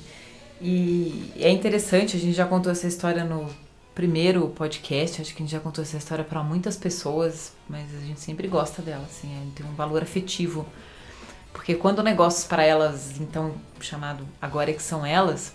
E 0.60 1.32
é 1.36 1.50
interessante, 1.50 2.18
a 2.18 2.20
gente 2.20 2.34
já 2.34 2.46
contou 2.46 2.72
essa 2.72 2.88
história 2.88 3.24
no 3.24 3.48
primeiro 3.94 4.48
podcast, 4.50 5.22
acho 5.22 5.34
que 5.34 5.42
a 5.42 5.46
gente 5.46 5.52
já 5.52 5.60
contou 5.60 5.84
essa 5.84 5.98
história 5.98 6.24
para 6.24 6.44
muitas 6.44 6.76
pessoas, 6.78 7.54
mas 7.68 7.94
a 7.96 8.00
gente 8.00 8.20
sempre 8.20 8.48
gosta 8.48 8.82
dela, 8.82 9.04
assim, 9.04 9.28
é, 9.36 9.42
tem 9.56 9.66
um 9.66 9.74
valor 9.74 10.04
afetivo. 10.04 10.68
Porque 11.52 11.74
quando 11.76 12.04
negócios 12.04 12.44
para 12.44 12.64
elas, 12.64 13.20
então 13.20 13.56
chamado 13.80 14.28
Agora 14.42 14.70
é 14.70 14.74
que 14.74 14.84
são 14.84 15.06
elas, 15.06 15.54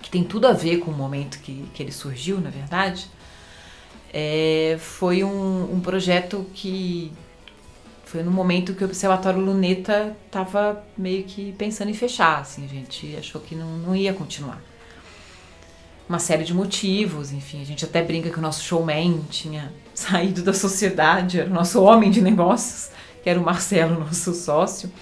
que 0.00 0.10
tem 0.10 0.24
tudo 0.24 0.46
a 0.46 0.52
ver 0.52 0.78
com 0.78 0.90
o 0.90 0.94
momento 0.94 1.38
que, 1.38 1.64
que 1.72 1.82
ele 1.82 1.92
surgiu, 1.92 2.40
na 2.40 2.50
verdade, 2.50 3.08
é, 4.12 4.76
foi 4.80 5.22
um, 5.22 5.74
um 5.74 5.80
projeto 5.80 6.44
que 6.52 7.12
foi 8.12 8.22
no 8.22 8.30
momento 8.30 8.74
que 8.74 8.84
o 8.84 8.86
Observatório 8.86 9.40
Luneta 9.40 10.14
estava 10.26 10.84
meio 10.98 11.24
que 11.24 11.52
pensando 11.52 11.88
em 11.88 11.94
fechar, 11.94 12.40
assim, 12.40 12.62
a 12.62 12.68
gente 12.68 13.16
achou 13.16 13.40
que 13.40 13.54
não, 13.54 13.78
não 13.78 13.96
ia 13.96 14.12
continuar. 14.12 14.62
Uma 16.06 16.18
série 16.18 16.44
de 16.44 16.52
motivos, 16.52 17.32
enfim, 17.32 17.62
a 17.62 17.64
gente 17.64 17.86
até 17.86 18.02
brinca 18.02 18.28
que 18.28 18.38
o 18.38 18.42
nosso 18.42 18.62
showman 18.62 19.22
tinha 19.30 19.72
saído 19.94 20.42
da 20.42 20.52
sociedade, 20.52 21.40
era 21.40 21.48
o 21.48 21.54
nosso 21.54 21.82
homem 21.82 22.10
de 22.10 22.20
negócios, 22.20 22.90
que 23.22 23.30
era 23.30 23.40
o 23.40 23.42
Marcelo, 23.42 24.00
nosso 24.04 24.34
sócio. 24.34 24.92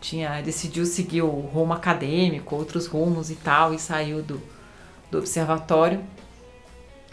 Tinha, 0.00 0.40
decidiu 0.40 0.84
seguir 0.84 1.22
o 1.22 1.30
rumo 1.30 1.72
acadêmico, 1.72 2.56
outros 2.56 2.88
rumos 2.88 3.30
e 3.30 3.36
tal, 3.36 3.72
e 3.72 3.78
saiu 3.78 4.20
do, 4.20 4.42
do 5.12 5.18
observatório. 5.18 6.00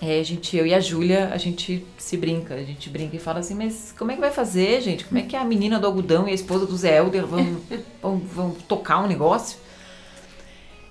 É, 0.01 0.19
a 0.19 0.23
gente, 0.23 0.55
eu 0.55 0.65
e 0.65 0.73
a 0.73 0.79
Júlia, 0.79 1.29
a 1.33 1.37
gente 1.37 1.85
se 1.97 2.15
brinca, 2.15 2.55
a 2.55 2.63
gente 2.63 2.89
brinca 2.89 3.17
e 3.17 3.19
fala 3.19 3.39
assim, 3.39 3.53
mas 3.53 3.93
como 3.97 4.11
é 4.11 4.15
que 4.15 4.21
vai 4.21 4.31
fazer, 4.31 4.81
gente? 4.81 5.03
Como 5.03 5.19
é 5.19 5.23
que 5.23 5.35
a 5.35 5.43
menina 5.43 5.77
do 5.77 5.87
algodão 5.87 6.27
e 6.27 6.31
a 6.31 6.33
esposa 6.33 6.65
do 6.65 6.77
Zé 6.77 6.97
Helder 6.97 7.25
vão, 7.25 7.57
vão, 8.01 8.17
vão 8.17 8.51
tocar 8.51 8.99
um 9.03 9.07
negócio? 9.07 9.57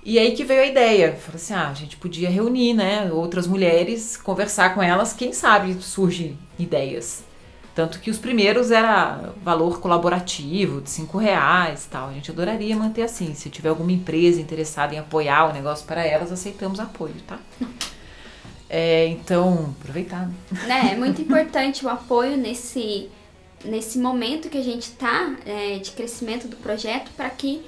E 0.04 0.18
aí 0.18 0.32
que 0.32 0.44
veio 0.44 0.62
a 0.62 0.66
ideia, 0.66 1.14
falou 1.14 1.36
assim, 1.36 1.54
ah, 1.54 1.68
a 1.68 1.74
gente 1.74 1.96
podia 1.96 2.28
reunir, 2.28 2.74
né, 2.74 3.10
outras 3.10 3.46
mulheres, 3.46 4.16
conversar 4.16 4.74
com 4.74 4.82
elas, 4.82 5.12
quem 5.12 5.32
sabe 5.32 5.74
surgem 5.82 6.38
ideias. 6.58 7.24
Tanto 7.74 8.00
que 8.00 8.10
os 8.10 8.18
primeiros 8.18 8.70
era 8.70 9.32
valor 9.42 9.80
colaborativo, 9.80 10.80
de 10.80 10.90
cinco 10.90 11.16
reais 11.16 11.86
tal. 11.88 12.08
A 12.08 12.12
gente 12.12 12.28
adoraria 12.28 12.74
manter 12.74 13.02
assim. 13.02 13.34
Se 13.34 13.48
tiver 13.48 13.68
alguma 13.68 13.92
empresa 13.92 14.40
interessada 14.40 14.96
em 14.96 14.98
apoiar 14.98 15.48
o 15.48 15.52
negócio 15.52 15.86
para 15.86 16.04
elas, 16.04 16.32
aceitamos 16.32 16.80
apoio, 16.80 17.14
tá? 17.24 17.38
É, 18.68 19.06
então, 19.06 19.74
aproveitar. 19.80 20.30
Né? 20.66 20.92
É 20.92 20.96
muito 20.96 21.22
importante 21.22 21.84
o 21.84 21.88
apoio 21.88 22.36
nesse, 22.36 23.08
nesse 23.64 23.98
momento 23.98 24.50
que 24.50 24.58
a 24.58 24.62
gente 24.62 24.82
está 24.82 25.34
é, 25.46 25.78
de 25.78 25.90
crescimento 25.92 26.46
do 26.46 26.56
projeto 26.56 27.10
para 27.16 27.30
que 27.30 27.62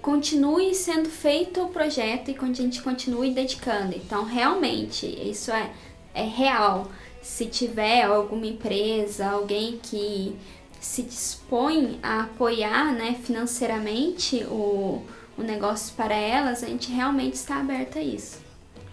continue 0.00 0.74
sendo 0.74 1.08
feito 1.10 1.62
o 1.62 1.68
projeto 1.68 2.30
e 2.30 2.36
a 2.38 2.52
gente 2.52 2.80
continue 2.80 3.32
dedicando. 3.32 3.94
Então, 3.94 4.24
realmente, 4.24 5.06
isso 5.06 5.50
é, 5.50 5.70
é 6.14 6.22
real. 6.22 6.90
Se 7.20 7.46
tiver 7.46 8.04
alguma 8.04 8.46
empresa, 8.46 9.26
alguém 9.26 9.78
que 9.82 10.36
se 10.80 11.02
dispõe 11.02 11.98
a 12.02 12.22
apoiar 12.22 12.94
né, 12.94 13.16
financeiramente 13.22 14.44
o, 14.44 15.02
o 15.36 15.42
negócio 15.42 15.92
para 15.96 16.14
elas, 16.14 16.62
a 16.62 16.68
gente 16.68 16.90
realmente 16.92 17.34
está 17.34 17.56
aberto 17.56 17.98
a 17.98 18.02
isso. 18.02 18.45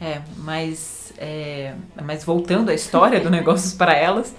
É, 0.04 0.22
mas, 0.40 1.14
é, 1.18 1.76
mas 2.04 2.26
voltando 2.26 2.70
à 2.70 2.74
história 2.74 3.22
do 3.22 3.30
Negócios 3.30 3.72
para 3.74 3.96
Elas, 3.96 4.36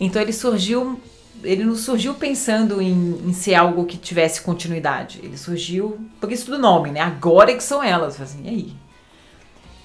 então 0.00 0.20
ele 0.20 0.32
surgiu, 0.32 1.00
ele 1.44 1.62
não 1.62 1.76
surgiu 1.76 2.14
pensando 2.14 2.82
em, 2.82 3.20
em, 3.24 3.32
ser 3.32 3.54
algo 3.54 3.84
que 3.84 3.96
tivesse 3.96 4.40
continuidade. 4.40 5.20
Ele 5.22 5.38
surgiu, 5.38 6.04
porque 6.20 6.34
isso 6.34 6.46
tudo 6.46 6.58
nome, 6.58 6.90
né? 6.90 6.98
Agora 6.98 7.52
é 7.52 7.54
que 7.54 7.62
são 7.62 7.80
elas. 7.80 8.20
Assim, 8.20 8.42
e 8.44 8.48
aí? 8.48 8.72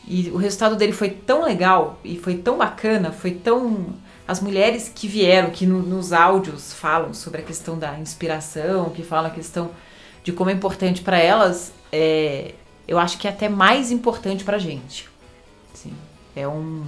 E 0.07 0.31
o 0.31 0.37
resultado 0.37 0.75
dele 0.75 0.91
foi 0.91 1.11
tão 1.11 1.43
legal 1.43 1.99
e 2.03 2.17
foi 2.17 2.37
tão 2.37 2.57
bacana, 2.57 3.11
foi 3.11 3.31
tão. 3.31 3.93
As 4.27 4.41
mulheres 4.41 4.91
que 4.93 5.07
vieram, 5.07 5.51
que 5.51 5.67
no, 5.67 5.83
nos 5.83 6.11
áudios 6.13 6.73
falam 6.73 7.13
sobre 7.13 7.41
a 7.41 7.43
questão 7.43 7.77
da 7.77 7.99
inspiração, 7.99 8.89
que 8.89 9.03
falam 9.03 9.29
a 9.29 9.33
questão 9.33 9.69
de 10.23 10.31
como 10.31 10.49
é 10.49 10.53
importante 10.53 11.01
para 11.01 11.19
elas 11.19 11.73
é, 11.91 12.53
eu 12.89 12.97
acho 12.97 13.19
que 13.19 13.27
é 13.27 13.29
até 13.29 13.47
mais 13.47 13.91
importante 13.91 14.43
pra 14.43 14.57
gente. 14.57 15.07
Assim, 15.71 15.93
é 16.35 16.47
um 16.47 16.83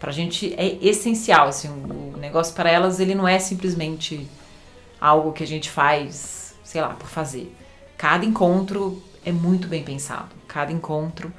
pra 0.00 0.10
gente 0.10 0.54
é 0.56 0.78
essencial, 0.80 1.48
assim, 1.48 1.68
o 1.68 2.16
negócio 2.16 2.54
para 2.54 2.70
elas 2.70 2.98
ele 2.98 3.14
não 3.14 3.28
é 3.28 3.38
simplesmente 3.38 4.26
algo 4.98 5.32
que 5.32 5.44
a 5.44 5.46
gente 5.46 5.70
faz, 5.70 6.54
sei 6.64 6.80
lá, 6.80 6.88
por 6.88 7.08
fazer. 7.08 7.54
Cada 7.98 8.24
encontro 8.24 9.02
é 9.22 9.30
muito 9.30 9.68
bem 9.68 9.84
pensado. 9.84 10.34
Cada 10.48 10.72
encontro 10.72 11.30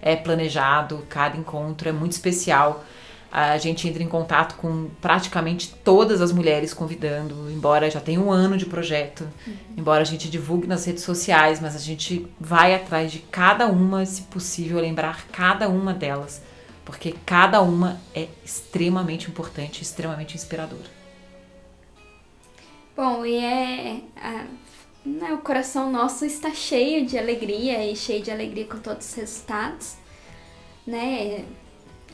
é 0.00 0.14
planejado, 0.14 1.04
cada 1.08 1.36
encontro 1.36 1.88
é 1.88 1.92
muito 1.92 2.12
especial 2.12 2.84
a 3.30 3.58
gente 3.58 3.86
entra 3.86 4.02
em 4.02 4.08
contato 4.08 4.56
com 4.56 4.88
praticamente 5.00 5.74
todas 5.84 6.22
as 6.22 6.32
mulheres 6.32 6.72
convidando, 6.72 7.50
embora 7.50 7.90
já 7.90 8.00
tenha 8.00 8.20
um 8.20 8.30
ano 8.30 8.56
de 8.56 8.64
projeto, 8.64 9.28
uhum. 9.46 9.54
embora 9.76 10.00
a 10.00 10.04
gente 10.04 10.30
divulgue 10.30 10.66
nas 10.66 10.84
redes 10.84 11.04
sociais, 11.04 11.60
mas 11.60 11.76
a 11.76 11.78
gente 11.78 12.26
vai 12.40 12.74
atrás 12.74 13.12
de 13.12 13.18
cada 13.18 13.66
uma, 13.66 14.06
se 14.06 14.22
possível, 14.22 14.80
lembrar 14.80 15.26
cada 15.26 15.68
uma 15.68 15.92
delas, 15.92 16.42
porque 16.84 17.14
cada 17.26 17.60
uma 17.60 18.00
é 18.14 18.28
extremamente 18.44 19.28
importante, 19.28 19.82
extremamente 19.82 20.34
inspiradora. 20.34 20.98
Bom, 22.96 23.24
e 23.24 23.36
é. 23.36 24.00
A, 24.16 24.46
né, 25.04 25.32
o 25.32 25.38
coração 25.38 25.90
nosso 25.90 26.24
está 26.24 26.52
cheio 26.52 27.06
de 27.06 27.16
alegria 27.16 27.84
e 27.88 27.94
cheio 27.94 28.22
de 28.22 28.30
alegria 28.30 28.64
com 28.66 28.78
todos 28.78 29.08
os 29.08 29.14
resultados, 29.14 29.96
né? 30.86 31.44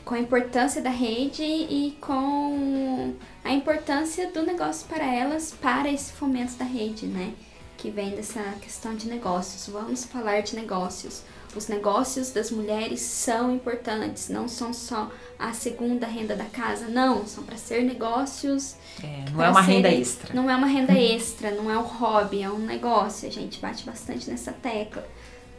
Com 0.05 0.13
a 0.13 0.19
importância 0.19 0.81
da 0.81 0.91
rede 0.91 1.43
e 1.43 1.97
com 1.99 3.15
a 3.43 3.51
importância 3.51 4.29
do 4.29 4.43
negócio 4.43 4.87
para 4.87 5.03
elas, 5.03 5.51
para 5.59 5.91
esse 5.91 6.13
fomento 6.13 6.53
da 6.53 6.63
rede, 6.63 7.07
né? 7.07 7.33
Que 7.75 7.89
vem 7.89 8.11
dessa 8.11 8.41
questão 8.61 8.95
de 8.95 9.09
negócios. 9.09 9.67
Vamos 9.67 10.05
falar 10.05 10.41
de 10.41 10.55
negócios. 10.55 11.23
Os 11.55 11.67
negócios 11.67 12.31
das 12.31 12.51
mulheres 12.51 13.01
são 13.01 13.55
importantes, 13.55 14.29
não 14.29 14.47
são 14.47 14.73
só 14.73 15.09
a 15.39 15.53
segunda 15.53 16.05
renda 16.05 16.35
da 16.35 16.45
casa, 16.45 16.87
não, 16.87 17.25
são 17.25 17.43
para 17.43 17.57
ser 17.57 17.83
negócios. 17.83 18.75
É, 19.01 19.31
não 19.31 19.43
é 19.43 19.49
uma 19.49 19.61
renda 19.61 19.89
extra. 19.89 20.33
Não 20.33 20.49
é 20.49 20.55
uma 20.55 20.67
renda 20.67 20.93
extra, 20.93 21.51
não 21.51 21.71
é 21.71 21.77
um 21.77 21.83
hobby, 21.83 22.43
é 22.43 22.49
um 22.49 22.59
negócio. 22.59 23.27
A 23.27 23.31
gente 23.31 23.59
bate 23.59 23.85
bastante 23.85 24.29
nessa 24.29 24.51
tecla, 24.51 25.07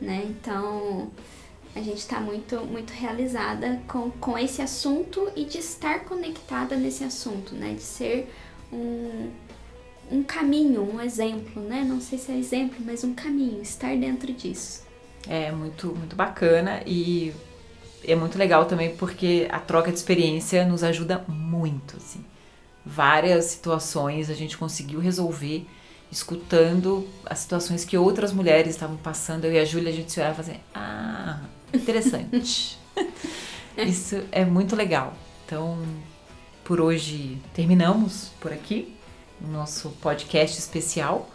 né? 0.00 0.22
Então, 0.28 1.10
a 1.76 1.82
gente 1.82 1.98
está 1.98 2.18
muito, 2.18 2.56
muito 2.64 2.90
realizada 2.90 3.82
com, 3.86 4.10
com 4.12 4.38
esse 4.38 4.62
assunto 4.62 5.30
e 5.36 5.44
de 5.44 5.58
estar 5.58 6.00
conectada 6.04 6.74
nesse 6.74 7.04
assunto, 7.04 7.54
né? 7.54 7.74
De 7.74 7.82
ser 7.82 8.32
um, 8.72 9.30
um 10.10 10.22
caminho, 10.22 10.82
um 10.82 10.98
exemplo, 10.98 11.62
né? 11.62 11.84
Não 11.86 12.00
sei 12.00 12.18
se 12.18 12.32
é 12.32 12.38
exemplo, 12.38 12.78
mas 12.80 13.04
um 13.04 13.12
caminho, 13.12 13.60
estar 13.60 13.94
dentro 13.94 14.32
disso. 14.32 14.86
É 15.28 15.52
muito, 15.52 15.88
muito 15.88 16.16
bacana 16.16 16.82
e 16.86 17.34
é 18.02 18.16
muito 18.16 18.38
legal 18.38 18.64
também 18.64 18.96
porque 18.96 19.46
a 19.50 19.58
troca 19.58 19.92
de 19.92 19.98
experiência 19.98 20.64
nos 20.64 20.82
ajuda 20.82 21.26
muito, 21.28 21.98
assim. 21.98 22.24
Várias 22.86 23.44
situações 23.46 24.30
a 24.30 24.34
gente 24.34 24.56
conseguiu 24.56 24.98
resolver 24.98 25.66
escutando 26.10 27.06
as 27.26 27.40
situações 27.40 27.84
que 27.84 27.98
outras 27.98 28.32
mulheres 28.32 28.70
estavam 28.70 28.96
passando. 28.96 29.44
Eu 29.44 29.52
e 29.52 29.58
a 29.58 29.64
Júlia, 29.64 29.90
a 29.90 29.94
gente 29.94 30.10
se 30.10 30.20
olhava 30.20 30.34
e 30.34 30.36
fazia, 30.36 30.60
ah, 30.74 31.40
interessante. 31.72 32.78
Isso 33.76 34.22
é 34.32 34.44
muito 34.44 34.74
legal. 34.74 35.14
Então, 35.44 35.78
por 36.64 36.80
hoje 36.80 37.38
terminamos 37.54 38.30
por 38.40 38.52
aqui 38.52 38.94
o 39.40 39.48
nosso 39.48 39.90
podcast 40.00 40.58
especial. 40.58 41.30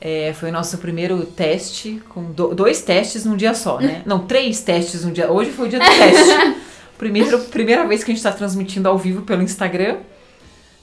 É, 0.00 0.32
foi 0.34 0.50
o 0.50 0.52
nosso 0.52 0.78
primeiro 0.78 1.24
teste, 1.26 2.00
com 2.08 2.30
do, 2.30 2.54
dois 2.54 2.82
testes 2.82 3.24
num 3.24 3.36
dia 3.36 3.52
só, 3.52 3.80
né? 3.80 4.02
Não, 4.06 4.26
três 4.26 4.60
testes 4.60 5.04
num 5.04 5.12
dia. 5.12 5.30
Hoje 5.30 5.50
foi 5.50 5.66
o 5.66 5.68
dia 5.68 5.80
do 5.80 5.84
teste. 5.98 6.56
Primeiro, 6.96 7.38
primeira 7.46 7.86
vez 7.86 8.04
que 8.04 8.10
a 8.10 8.14
gente 8.14 8.18
está 8.18 8.32
transmitindo 8.32 8.88
ao 8.88 8.96
vivo 8.96 9.22
pelo 9.22 9.42
Instagram. 9.42 9.98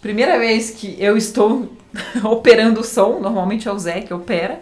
Primeira 0.01 0.37
vez 0.37 0.71
que 0.71 0.95
eu 0.99 1.15
estou 1.15 1.71
operando 2.23 2.81
o 2.81 2.83
som, 2.83 3.19
normalmente 3.19 3.67
é 3.67 3.71
o 3.71 3.79
Zé 3.79 4.01
que 4.01 4.13
opera. 4.13 4.61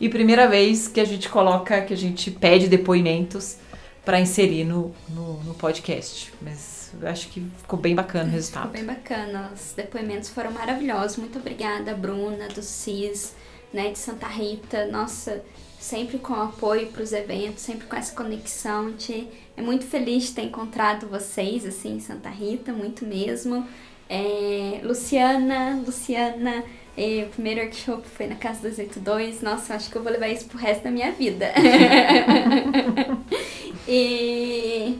E 0.00 0.08
primeira 0.08 0.46
vez 0.46 0.86
que 0.88 1.00
a 1.00 1.04
gente 1.04 1.28
coloca, 1.28 1.80
que 1.82 1.92
a 1.92 1.96
gente 1.96 2.30
pede 2.30 2.68
depoimentos 2.68 3.56
para 4.04 4.20
inserir 4.20 4.64
no, 4.64 4.94
no, 5.08 5.42
no, 5.42 5.54
podcast. 5.54 6.32
Mas 6.40 6.92
eu 7.00 7.08
acho 7.08 7.28
que 7.28 7.40
ficou 7.58 7.78
bem 7.78 7.94
bacana 7.94 8.30
o 8.30 8.32
resultado. 8.32 8.70
Ficou 8.70 8.86
bem 8.86 8.96
bacana. 8.96 9.52
Os 9.54 9.72
depoimentos 9.76 10.30
foram 10.30 10.50
maravilhosos. 10.52 11.16
Muito 11.18 11.38
obrigada, 11.38 11.94
Bruna, 11.94 12.48
do 12.48 12.62
CIS 12.62 13.34
né, 13.72 13.90
de 13.90 13.98
Santa 13.98 14.26
Rita, 14.26 14.86
nossa, 14.86 15.42
sempre 15.78 16.18
com 16.18 16.34
apoio 16.34 16.88
para 16.88 17.02
os 17.02 17.12
eventos, 17.12 17.62
sempre 17.62 17.86
com 17.86 17.96
essa 17.96 18.14
conexão. 18.14 18.90
Gente 18.90 19.28
é 19.56 19.62
muito 19.62 19.84
feliz 19.84 20.24
de 20.24 20.32
ter 20.32 20.42
encontrado 20.42 21.06
vocês 21.06 21.66
assim 21.66 21.96
em 21.96 22.00
Santa 22.00 22.28
Rita, 22.28 22.72
muito 22.72 23.04
mesmo. 23.04 23.66
É, 24.08 24.80
Luciana, 24.82 25.82
Luciana, 25.84 26.64
é, 26.98 27.24
o 27.24 27.28
primeiro 27.28 27.60
workshop 27.60 28.08
foi 28.08 28.26
na 28.26 28.34
Casa 28.34 28.62
282. 28.62 29.40
Nossa, 29.40 29.74
acho 29.74 29.88
que 29.88 29.96
eu 29.96 30.02
vou 30.02 30.10
levar 30.10 30.28
isso 30.28 30.46
pro 30.46 30.58
resto 30.58 30.82
da 30.82 30.90
minha 30.90 31.12
vida. 31.12 31.52
e 33.86 34.98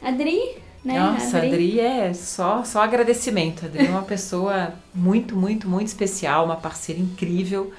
Adri, 0.00 0.58
né? 0.84 0.98
Nossa, 0.98 1.38
Adri. 1.38 1.48
Adri 1.48 1.80
é 1.80 2.14
só, 2.14 2.62
só 2.62 2.82
agradecimento. 2.82 3.66
Adri 3.66 3.86
é 3.86 3.90
uma 3.90 4.02
pessoa 4.02 4.74
muito, 4.94 5.34
muito, 5.34 5.68
muito 5.68 5.88
especial, 5.88 6.44
uma 6.44 6.56
parceira 6.56 7.00
incrível 7.00 7.72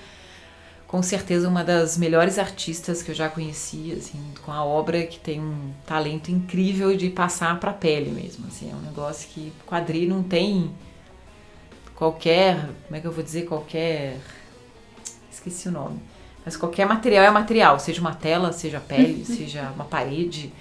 com 0.92 1.02
certeza 1.02 1.48
uma 1.48 1.64
das 1.64 1.98
melhores 1.98 2.38
artistas 2.38 3.02
que 3.02 3.12
eu 3.12 3.16
já 3.16 3.30
conheci, 3.30 3.94
assim, 3.98 4.20
com 4.44 4.52
a 4.52 4.62
obra 4.62 5.06
que 5.06 5.18
tem 5.18 5.40
um 5.40 5.72
talento 5.86 6.30
incrível 6.30 6.98
de 6.98 7.10
passar 7.10 7.58
para 7.62 7.72
a 7.72 7.74
pele 7.74 8.12
mesmo, 8.12 8.46
assim, 8.48 8.70
é 8.70 8.76
um 8.76 8.82
negócio 8.82 9.30
que 9.30 9.54
quadrinho 9.66 10.10
não 10.10 10.22
tem 10.22 10.70
qualquer, 12.02 12.68
como 12.88 12.96
é 12.96 13.00
que 13.00 13.06
eu 13.06 13.12
vou 13.12 13.24
dizer, 13.24 13.46
qualquer 13.46 14.18
esqueci 15.32 15.68
o 15.68 15.72
nome. 15.72 16.00
Mas 16.44 16.58
qualquer 16.58 16.88
material 16.88 17.24
é 17.24 17.30
material, 17.30 17.80
seja 17.80 18.02
uma 18.02 18.16
tela, 18.16 18.52
seja 18.52 18.80
pele, 18.80 19.22
seja 19.24 19.72
uma 19.76 19.86
parede. 19.86 20.52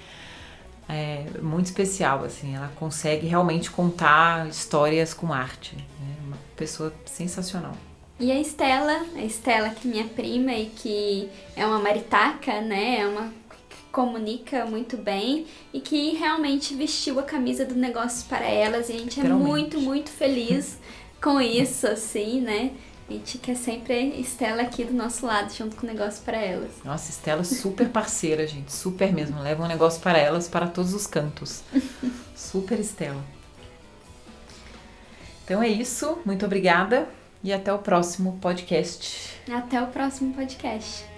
É 0.87 1.25
muito 1.41 1.65
especial, 1.65 2.25
assim, 2.25 2.55
ela 2.55 2.71
consegue 2.77 3.27
realmente 3.27 3.71
contar 3.71 4.51
histórias 4.51 5.15
com 5.15 5.33
arte. 5.33 5.77
Né? 5.77 5.83
Uma 6.27 6.37
pessoa 6.55 6.93
sensacional. 7.07 7.73
E 8.19 8.31
a 8.31 8.39
Estela, 8.39 9.07
a 9.17 9.23
Estela 9.23 9.71
que 9.71 9.89
é 9.89 9.91
minha 9.91 10.09
prima 10.09 10.53
e 10.53 10.67
que 10.67 11.31
é 11.57 11.65
uma 11.65 11.79
maritaca, 11.79 12.61
né? 12.61 13.01
É 13.01 13.07
uma 13.07 13.33
que 13.71 13.83
comunica 13.91 14.67
muito 14.67 14.99
bem 14.99 15.47
e 15.73 15.81
que 15.81 16.11
realmente 16.17 16.75
vestiu 16.75 17.19
a 17.19 17.23
camisa 17.23 17.65
do 17.65 17.75
negócio 17.75 18.29
para 18.29 18.45
elas 18.45 18.91
e 18.91 18.93
a 18.93 18.99
gente 18.99 19.19
é 19.19 19.25
muito, 19.25 19.81
muito 19.81 20.11
feliz 20.11 20.79
com 21.23 21.41
isso, 21.41 21.87
assim, 21.87 22.41
né? 22.41 22.73
A 23.09 23.13
gente 23.13 23.39
quer 23.39 23.57
sempre 23.57 24.21
Estela 24.21 24.63
aqui 24.63 24.85
do 24.85 24.93
nosso 24.93 25.27
lado, 25.27 25.53
junto 25.53 25.75
com 25.75 25.85
o 25.85 25.91
negócio 25.91 26.23
para 26.23 26.37
elas. 26.37 26.71
Nossa, 26.85 27.11
Estela 27.11 27.43
super 27.43 27.89
parceira, 27.89 28.47
gente. 28.47 28.73
Super 28.73 29.13
mesmo. 29.13 29.41
Leva 29.41 29.65
um 29.65 29.67
negócio 29.67 30.01
para 30.01 30.17
elas 30.17 30.47
para 30.47 30.69
todos 30.69 30.95
os 30.95 31.09
cantos. 31.09 31.63
super 32.37 32.79
Estela. 32.79 33.23
Então 35.45 35.61
é 35.61 35.69
isso. 35.69 36.19
Muito 36.25 36.47
obrigada. 36.47 37.09
E 37.43 37.53
até 37.53 37.73
o 37.73 37.79
próximo 37.79 38.39
podcast. 38.41 39.41
Até 39.51 39.83
o 39.83 39.89
próximo 39.89 40.33
podcast. 40.33 41.10